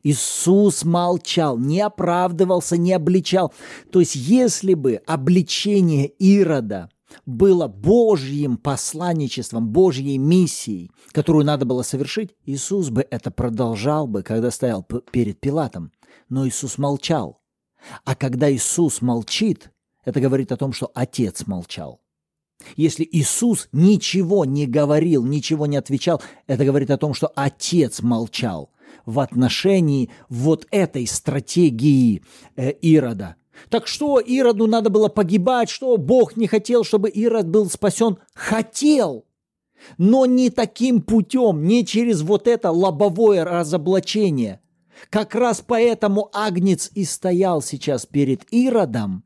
Иисус 0.03 0.83
молчал, 0.83 1.57
не 1.57 1.81
оправдывался, 1.81 2.77
не 2.77 2.93
обличал. 2.93 3.53
То 3.91 3.99
есть 3.99 4.15
если 4.15 4.73
бы 4.73 5.01
обличение 5.05 6.07
Ирода 6.07 6.89
было 7.25 7.67
Божьим 7.67 8.57
посланничеством, 8.57 9.69
Божьей 9.69 10.17
миссией, 10.17 10.91
которую 11.11 11.45
надо 11.45 11.65
было 11.65 11.81
совершить, 11.81 12.35
Иисус 12.45 12.89
бы 12.89 13.05
это 13.09 13.31
продолжал 13.31 14.07
бы, 14.07 14.23
когда 14.23 14.51
стоял 14.51 14.83
перед 14.83 15.39
Пилатом. 15.39 15.91
Но 16.29 16.47
Иисус 16.47 16.77
молчал. 16.77 17.41
А 18.03 18.15
когда 18.15 18.51
Иисус 18.51 19.01
молчит, 19.01 19.71
это 20.05 20.19
говорит 20.19 20.51
о 20.51 20.57
том, 20.57 20.73
что 20.73 20.91
Отец 20.93 21.45
молчал. 21.47 22.01
Если 22.75 23.07
Иисус 23.09 23.69
ничего 23.71 24.45
не 24.45 24.67
говорил, 24.67 25.25
ничего 25.25 25.65
не 25.65 25.77
отвечал, 25.77 26.21
это 26.45 26.65
говорит 26.65 26.91
о 26.91 26.97
том, 26.97 27.13
что 27.13 27.31
Отец 27.35 28.01
молчал 28.01 28.71
в 29.05 29.19
отношении 29.19 30.09
вот 30.27 30.67
этой 30.71 31.07
стратегии 31.07 32.23
э, 32.55 32.71
Ирода. 32.71 33.35
Так 33.69 33.87
что 33.87 34.19
Ироду 34.19 34.67
надо 34.67 34.89
было 34.89 35.09
погибать, 35.09 35.69
что 35.69 35.97
Бог 35.97 36.37
не 36.37 36.47
хотел, 36.47 36.83
чтобы 36.83 37.09
Ирод 37.09 37.47
был 37.47 37.69
спасен? 37.69 38.17
Хотел, 38.33 39.25
но 39.97 40.25
не 40.25 40.49
таким 40.49 41.01
путем, 41.01 41.63
не 41.65 41.85
через 41.85 42.21
вот 42.21 42.47
это 42.47 42.71
лобовое 42.71 43.43
разоблачение. 43.43 44.61
Как 45.09 45.35
раз 45.35 45.63
поэтому 45.65 46.29
Агнец 46.33 46.91
и 46.93 47.05
стоял 47.05 47.61
сейчас 47.61 48.05
перед 48.05 48.51
Иродом, 48.51 49.23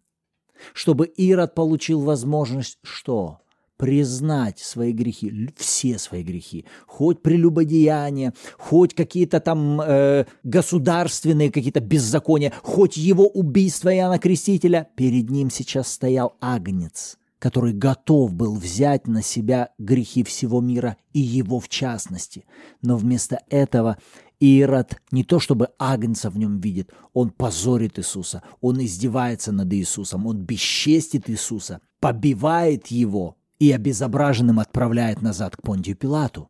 чтобы 0.73 1.05
Ирод 1.05 1.55
получил 1.55 2.01
возможность 2.01 2.77
что? 2.83 3.39
признать 3.77 4.59
свои 4.59 4.93
грехи, 4.93 5.49
все 5.57 5.97
свои 5.97 6.23
грехи, 6.23 6.65
хоть 6.87 7.21
прелюбодеяния, 7.21 8.33
хоть 8.57 8.93
какие-то 8.93 9.41
там 9.41 9.81
э, 9.81 10.25
государственные 10.43 11.51
какие-то 11.51 11.81
беззакония, 11.81 12.53
хоть 12.61 12.95
его 12.95 13.27
убийство 13.27 13.93
Иоанна 13.93 14.19
Крестителя, 14.19 14.87
перед 14.95 15.29
ним 15.29 15.49
сейчас 15.49 15.91
стоял 15.91 16.37
агнец, 16.39 17.17
который 17.39 17.73
готов 17.73 18.33
был 18.33 18.55
взять 18.55 19.07
на 19.07 19.21
себя 19.21 19.71
грехи 19.77 20.23
всего 20.23 20.61
мира 20.61 20.95
и 21.11 21.19
его 21.19 21.59
в 21.59 21.67
частности. 21.67 22.45
Но 22.81 22.95
вместо 22.95 23.41
этого 23.49 23.97
Ирод 24.39 24.97
не 25.11 25.23
то 25.23 25.39
чтобы 25.39 25.69
агнца 25.79 26.29
в 26.29 26.37
нем 26.37 26.59
видит, 26.59 26.91
он 27.13 27.29
позорит 27.29 27.99
Иисуса, 27.99 28.43
он 28.61 28.83
издевается 28.83 29.51
над 29.51 29.73
Иисусом, 29.73 30.27
он 30.27 30.37
бесчестит 30.37 31.29
Иисуса, 31.29 31.79
побивает 31.99 32.87
его, 32.87 33.37
и 33.63 33.71
обезображенным 33.71 34.59
отправляет 34.59 35.21
назад 35.21 35.55
к 35.55 35.61
Понтию 35.61 35.95
Пилату. 35.95 36.49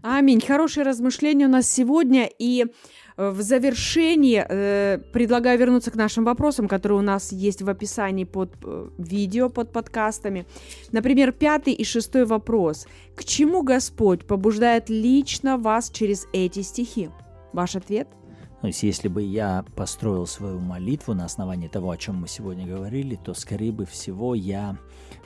Аминь. 0.00 0.40
Хорошее 0.40 0.86
размышление 0.86 1.48
у 1.48 1.50
нас 1.50 1.68
сегодня. 1.68 2.28
И 2.38 2.66
в 3.16 3.42
завершении 3.42 4.44
э, 4.46 4.98
предлагаю 5.12 5.58
вернуться 5.58 5.90
к 5.90 5.94
нашим 5.94 6.24
вопросам, 6.24 6.66
которые 6.66 6.98
у 6.98 7.02
нас 7.02 7.30
есть 7.32 7.62
в 7.62 7.68
описании 7.68 8.24
под 8.24 8.54
э, 8.64 8.88
видео, 8.98 9.48
под 9.48 9.72
подкастами. 9.72 10.46
Например, 10.90 11.30
пятый 11.32 11.74
и 11.74 11.84
шестой 11.84 12.24
вопрос. 12.24 12.86
К 13.14 13.24
чему 13.24 13.62
Господь 13.62 14.26
побуждает 14.26 14.90
лично 14.90 15.58
вас 15.58 15.90
через 15.90 16.26
эти 16.32 16.62
стихи? 16.62 17.10
Ваш 17.52 17.76
ответ? 17.76 18.08
То 18.60 18.68
есть, 18.68 18.82
если 18.82 19.08
бы 19.08 19.22
я 19.22 19.64
построил 19.76 20.26
свою 20.26 20.58
молитву 20.58 21.12
на 21.12 21.26
основании 21.26 21.68
того, 21.68 21.90
о 21.90 21.98
чем 21.98 22.22
мы 22.22 22.28
сегодня 22.28 22.66
говорили, 22.66 23.14
то, 23.22 23.34
скорее 23.34 23.72
бы 23.72 23.84
всего, 23.84 24.34
я 24.34 24.78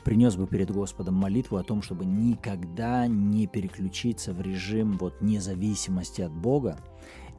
принес 0.03 0.35
бы 0.37 0.47
перед 0.47 0.71
Господом 0.73 1.15
молитву 1.15 1.57
о 1.57 1.63
том, 1.63 1.81
чтобы 1.81 2.05
никогда 2.05 3.07
не 3.07 3.47
переключиться 3.47 4.33
в 4.33 4.41
режим 4.43 4.99
вот 4.99 5.21
независимости 5.21 6.21
от 6.21 6.33
Бога 6.33 6.79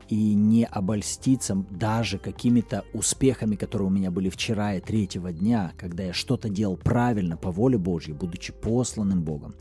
и 0.09 0.33
не 0.33 0.65
обольститься 0.65 1.63
даже 1.69 2.17
какими-то 2.17 2.83
успехами, 2.93 3.55
которые 3.55 3.87
у 3.87 3.91
меня 3.91 4.09
были 4.09 4.29
вчера 4.29 4.73
и 4.73 4.81
третьего 4.81 5.31
дня, 5.31 5.71
когда 5.77 6.03
я 6.03 6.13
что-то 6.13 6.49
делал 6.49 6.77
правильно 6.77 7.37
по 7.37 7.51
воле 7.51 7.77
Божьей, 7.77 8.13
будучи 8.13 8.51
посланным 8.51 9.23
Богом, 9.23 9.53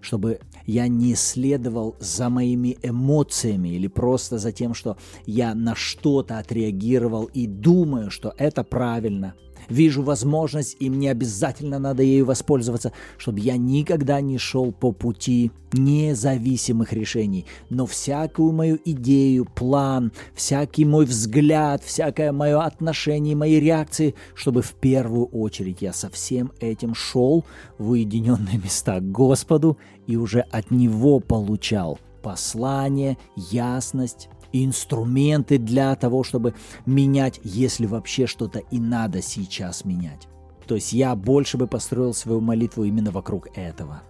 чтобы 0.00 0.40
я 0.66 0.86
не 0.86 1.14
следовал 1.16 1.96
за 1.98 2.28
моими 2.28 2.78
эмоциями 2.82 3.70
или 3.70 3.88
просто 3.88 4.38
за 4.38 4.52
тем, 4.52 4.72
что 4.72 4.96
я 5.26 5.54
на 5.54 5.74
что-то 5.74 6.38
отреагировал 6.38 7.24
и 7.24 7.46
думаю, 7.46 8.10
что 8.10 8.32
это 8.38 8.62
правильно– 8.62 9.34
вижу 9.68 10.02
возможность, 10.02 10.76
и 10.80 10.90
мне 10.90 11.10
обязательно 11.10 11.78
надо 11.78 12.02
ею 12.02 12.24
воспользоваться, 12.24 12.92
чтобы 13.16 13.40
я 13.40 13.56
никогда 13.56 14.20
не 14.20 14.38
шел 14.38 14.72
по 14.72 14.92
пути 14.92 15.50
независимых 15.72 16.92
решений, 16.92 17.46
но 17.68 17.86
всякую 17.86 18.52
мою 18.52 18.78
идею, 18.84 19.44
план, 19.44 20.12
всякий 20.34 20.84
мой 20.84 21.04
взгляд, 21.04 21.82
всякое 21.84 22.32
мое 22.32 22.62
отношение, 22.62 23.36
мои 23.36 23.60
реакции, 23.60 24.14
чтобы 24.34 24.62
в 24.62 24.72
первую 24.72 25.26
очередь 25.26 25.82
я 25.82 25.92
со 25.92 26.08
всем 26.10 26.52
этим 26.60 26.94
шел 26.94 27.44
в 27.78 27.90
уединенные 27.90 28.58
места 28.58 29.00
к 29.00 29.10
Господу 29.10 29.78
и 30.06 30.16
уже 30.16 30.40
от 30.40 30.70
Него 30.70 31.20
получал 31.20 31.98
послание, 32.22 33.16
ясность, 33.36 34.28
инструменты 34.52 35.58
для 35.58 35.94
того, 35.96 36.24
чтобы 36.24 36.54
менять, 36.86 37.40
если 37.44 37.86
вообще 37.86 38.26
что-то 38.26 38.60
и 38.70 38.78
надо 38.78 39.22
сейчас 39.22 39.84
менять. 39.84 40.28
То 40.66 40.74
есть 40.74 40.92
я 40.92 41.14
больше 41.14 41.56
бы 41.56 41.66
построил 41.66 42.12
свою 42.12 42.40
молитву 42.40 42.84
именно 42.84 43.10
вокруг 43.10 43.48
этого. 43.54 44.02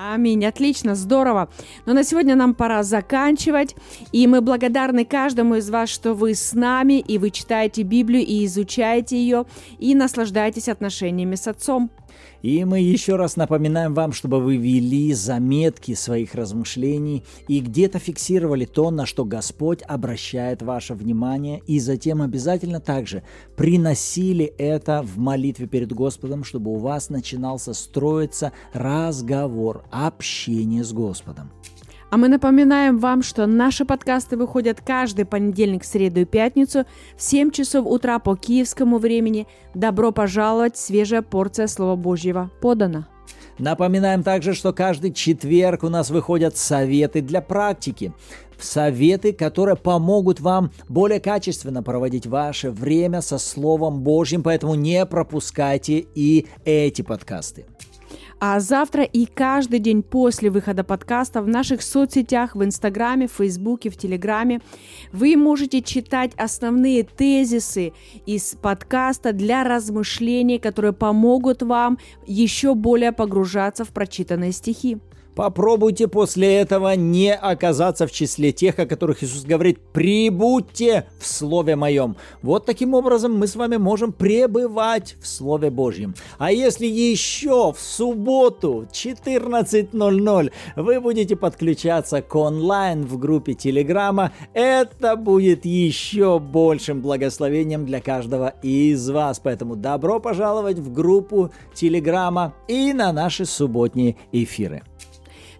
Аминь. 0.00 0.46
Отлично, 0.46 0.94
здорово. 0.94 1.48
Но 1.84 1.92
на 1.92 2.04
сегодня 2.04 2.36
нам 2.36 2.54
пора 2.54 2.84
заканчивать. 2.84 3.74
И 4.12 4.28
мы 4.28 4.40
благодарны 4.40 5.04
каждому 5.04 5.56
из 5.56 5.68
вас, 5.70 5.88
что 5.88 6.14
вы 6.14 6.34
с 6.34 6.52
нами, 6.52 7.00
и 7.00 7.18
вы 7.18 7.30
читаете 7.30 7.82
Библию, 7.82 8.24
и 8.24 8.46
изучаете 8.46 9.16
ее, 9.16 9.44
и 9.80 9.96
наслаждаетесь 9.96 10.68
отношениями 10.68 11.34
с 11.34 11.48
Отцом. 11.48 11.90
И 12.42 12.64
мы 12.64 12.80
еще 12.80 13.16
раз 13.16 13.36
напоминаем 13.36 13.94
вам, 13.94 14.12
чтобы 14.12 14.40
вы 14.40 14.56
вели 14.56 15.12
заметки 15.12 15.94
своих 15.94 16.34
размышлений 16.34 17.24
и 17.48 17.60
где-то 17.60 17.98
фиксировали 17.98 18.64
то, 18.64 18.90
на 18.90 19.06
что 19.06 19.24
Господь 19.24 19.82
обращает 19.82 20.62
ваше 20.62 20.94
внимание, 20.94 21.62
и 21.66 21.80
затем 21.80 22.22
обязательно 22.22 22.80
также 22.80 23.22
приносили 23.56 24.44
это 24.44 25.02
в 25.02 25.18
молитве 25.18 25.66
перед 25.66 25.92
Господом, 25.92 26.44
чтобы 26.44 26.72
у 26.72 26.76
вас 26.76 27.10
начинался 27.10 27.74
строиться 27.74 28.52
разговор, 28.72 29.84
общение 29.90 30.84
с 30.84 30.92
Господом. 30.92 31.50
А 32.10 32.16
мы 32.16 32.28
напоминаем 32.28 32.98
вам, 32.98 33.22
что 33.22 33.46
наши 33.46 33.84
подкасты 33.84 34.38
выходят 34.38 34.80
каждый 34.80 35.26
понедельник, 35.26 35.84
среду 35.84 36.20
и 36.20 36.24
пятницу 36.24 36.86
в 37.16 37.22
7 37.22 37.50
часов 37.50 37.86
утра 37.86 38.18
по 38.18 38.34
киевскому 38.34 38.98
времени. 38.98 39.46
Добро 39.74 40.10
пожаловать, 40.10 40.78
свежая 40.78 41.20
порция 41.20 41.66
Слова 41.66 41.96
Божьего 41.96 42.50
подана. 42.62 43.08
Напоминаем 43.58 44.22
также, 44.22 44.54
что 44.54 44.72
каждый 44.72 45.12
четверг 45.12 45.82
у 45.82 45.90
нас 45.90 46.10
выходят 46.10 46.56
советы 46.56 47.20
для 47.20 47.42
практики. 47.42 48.14
Советы, 48.58 49.32
которые 49.32 49.76
помогут 49.76 50.40
вам 50.40 50.72
более 50.88 51.20
качественно 51.20 51.82
проводить 51.82 52.26
ваше 52.26 52.70
время 52.70 53.20
со 53.20 53.36
Словом 53.36 54.00
Божьим, 54.00 54.42
поэтому 54.42 54.74
не 54.74 55.04
пропускайте 55.04 56.06
и 56.14 56.46
эти 56.64 57.02
подкасты. 57.02 57.66
А 58.40 58.60
завтра 58.60 59.02
и 59.02 59.26
каждый 59.26 59.80
день 59.80 60.02
после 60.02 60.48
выхода 60.50 60.84
подкаста 60.84 61.42
в 61.42 61.48
наших 61.48 61.82
соцсетях, 61.82 62.54
в 62.54 62.62
Инстаграме, 62.62 63.26
в 63.26 63.32
Фейсбуке, 63.32 63.90
в 63.90 63.96
Телеграме 63.96 64.60
вы 65.12 65.36
можете 65.36 65.82
читать 65.82 66.32
основные 66.36 67.02
тезисы 67.02 67.92
из 68.26 68.54
подкаста 68.54 69.32
для 69.32 69.64
размышлений, 69.64 70.60
которые 70.60 70.92
помогут 70.92 71.62
вам 71.62 71.98
еще 72.26 72.76
более 72.76 73.10
погружаться 73.10 73.84
в 73.84 73.88
прочитанные 73.88 74.52
стихи. 74.52 74.98
Попробуйте 75.38 76.08
после 76.08 76.56
этого 76.56 76.96
не 76.96 77.32
оказаться 77.32 78.08
в 78.08 78.10
числе 78.10 78.50
тех, 78.50 78.76
о 78.80 78.86
которых 78.86 79.22
Иисус 79.22 79.44
говорит, 79.44 79.78
прибудьте 79.92 81.06
в 81.20 81.26
Слове 81.28 81.76
Моем. 81.76 82.16
Вот 82.42 82.66
таким 82.66 82.92
образом 82.92 83.38
мы 83.38 83.46
с 83.46 83.54
вами 83.54 83.76
можем 83.76 84.12
пребывать 84.12 85.14
в 85.22 85.28
Слове 85.28 85.70
Божьем. 85.70 86.16
А 86.38 86.50
если 86.50 86.86
еще 86.86 87.72
в 87.72 87.78
субботу 87.78 88.88
14.00 88.90 90.52
вы 90.74 91.00
будете 91.00 91.36
подключаться 91.36 92.20
к 92.20 92.34
онлайн 92.34 93.06
в 93.06 93.16
группе 93.16 93.54
Телеграма, 93.54 94.32
это 94.54 95.14
будет 95.14 95.64
еще 95.64 96.40
большим 96.40 97.00
благословением 97.00 97.86
для 97.86 98.00
каждого 98.00 98.54
из 98.64 99.08
вас. 99.08 99.38
Поэтому 99.38 99.76
добро 99.76 100.18
пожаловать 100.18 100.80
в 100.80 100.92
группу 100.92 101.52
Телеграма 101.74 102.54
и 102.66 102.92
на 102.92 103.12
наши 103.12 103.44
субботние 103.44 104.16
эфиры. 104.32 104.82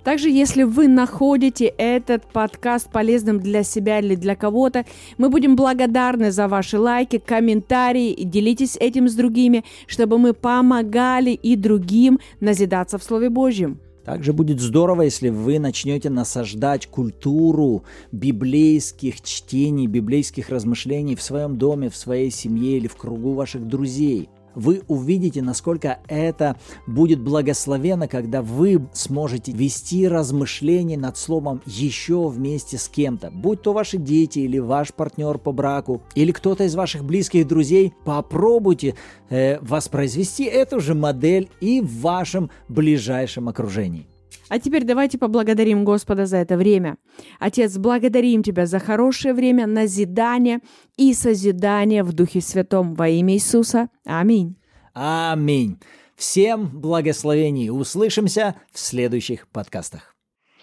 Также, 0.08 0.30
если 0.30 0.62
вы 0.62 0.88
находите 0.88 1.66
этот 1.66 2.24
подкаст 2.32 2.90
полезным 2.90 3.40
для 3.40 3.62
себя 3.62 3.98
или 3.98 4.14
для 4.14 4.36
кого-то, 4.36 4.86
мы 5.18 5.28
будем 5.28 5.54
благодарны 5.54 6.30
за 6.30 6.48
ваши 6.48 6.78
лайки, 6.78 7.18
комментарии 7.18 8.12
и 8.12 8.24
делитесь 8.24 8.78
этим 8.78 9.10
с 9.10 9.14
другими, 9.14 9.64
чтобы 9.86 10.16
мы 10.16 10.32
помогали 10.32 11.32
и 11.32 11.56
другим 11.56 12.20
назидаться 12.40 12.96
в 12.96 13.04
Слове 13.04 13.28
Божьем. 13.28 13.80
Также 14.02 14.32
будет 14.32 14.62
здорово, 14.62 15.02
если 15.02 15.28
вы 15.28 15.58
начнете 15.58 16.08
насаждать 16.08 16.86
культуру 16.86 17.84
библейских 18.10 19.20
чтений, 19.20 19.86
библейских 19.86 20.48
размышлений 20.48 21.16
в 21.16 21.22
своем 21.22 21.58
доме, 21.58 21.90
в 21.90 21.96
своей 21.96 22.30
семье 22.30 22.78
или 22.78 22.86
в 22.86 22.96
кругу 22.96 23.34
ваших 23.34 23.68
друзей 23.68 24.30
вы 24.58 24.82
увидите, 24.88 25.40
насколько 25.40 26.00
это 26.08 26.56
будет 26.86 27.20
благословенно, 27.20 28.08
когда 28.08 28.42
вы 28.42 28.86
сможете 28.92 29.52
вести 29.52 30.08
размышления 30.08 30.98
над 30.98 31.16
словом 31.16 31.62
еще 31.64 32.28
вместе 32.28 32.76
с 32.76 32.88
кем-то, 32.88 33.30
будь 33.30 33.62
то 33.62 33.72
ваши 33.72 33.98
дети 33.98 34.40
или 34.40 34.58
ваш 34.58 34.92
партнер 34.92 35.38
по 35.38 35.52
браку, 35.52 36.02
или 36.16 36.32
кто-то 36.32 36.64
из 36.64 36.74
ваших 36.74 37.04
близких 37.04 37.46
друзей, 37.46 37.94
попробуйте 38.04 38.96
э, 39.30 39.60
воспроизвести 39.60 40.44
эту 40.44 40.80
же 40.80 40.94
модель 40.94 41.48
и 41.60 41.80
в 41.80 42.00
вашем 42.00 42.50
ближайшем 42.68 43.48
окружении. 43.48 44.07
А 44.48 44.58
теперь 44.58 44.84
давайте 44.84 45.18
поблагодарим 45.18 45.84
Господа 45.84 46.26
за 46.26 46.38
это 46.38 46.56
время. 46.56 46.96
Отец, 47.38 47.76
благодарим 47.76 48.42
Тебя 48.42 48.66
за 48.66 48.78
хорошее 48.78 49.34
время 49.34 49.66
назидания 49.66 50.60
и 50.96 51.12
созидания 51.14 52.02
в 52.04 52.12
Духе 52.12 52.40
Святом 52.40 52.94
во 52.94 53.08
имя 53.08 53.34
Иисуса. 53.34 53.88
Аминь. 54.04 54.56
Аминь. 54.94 55.78
Всем 56.16 56.66
благословений. 56.66 57.70
Услышимся 57.70 58.56
в 58.72 58.78
следующих 58.78 59.46
подкастах. 59.48 60.14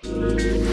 thank 0.03 0.39
you 0.39 0.64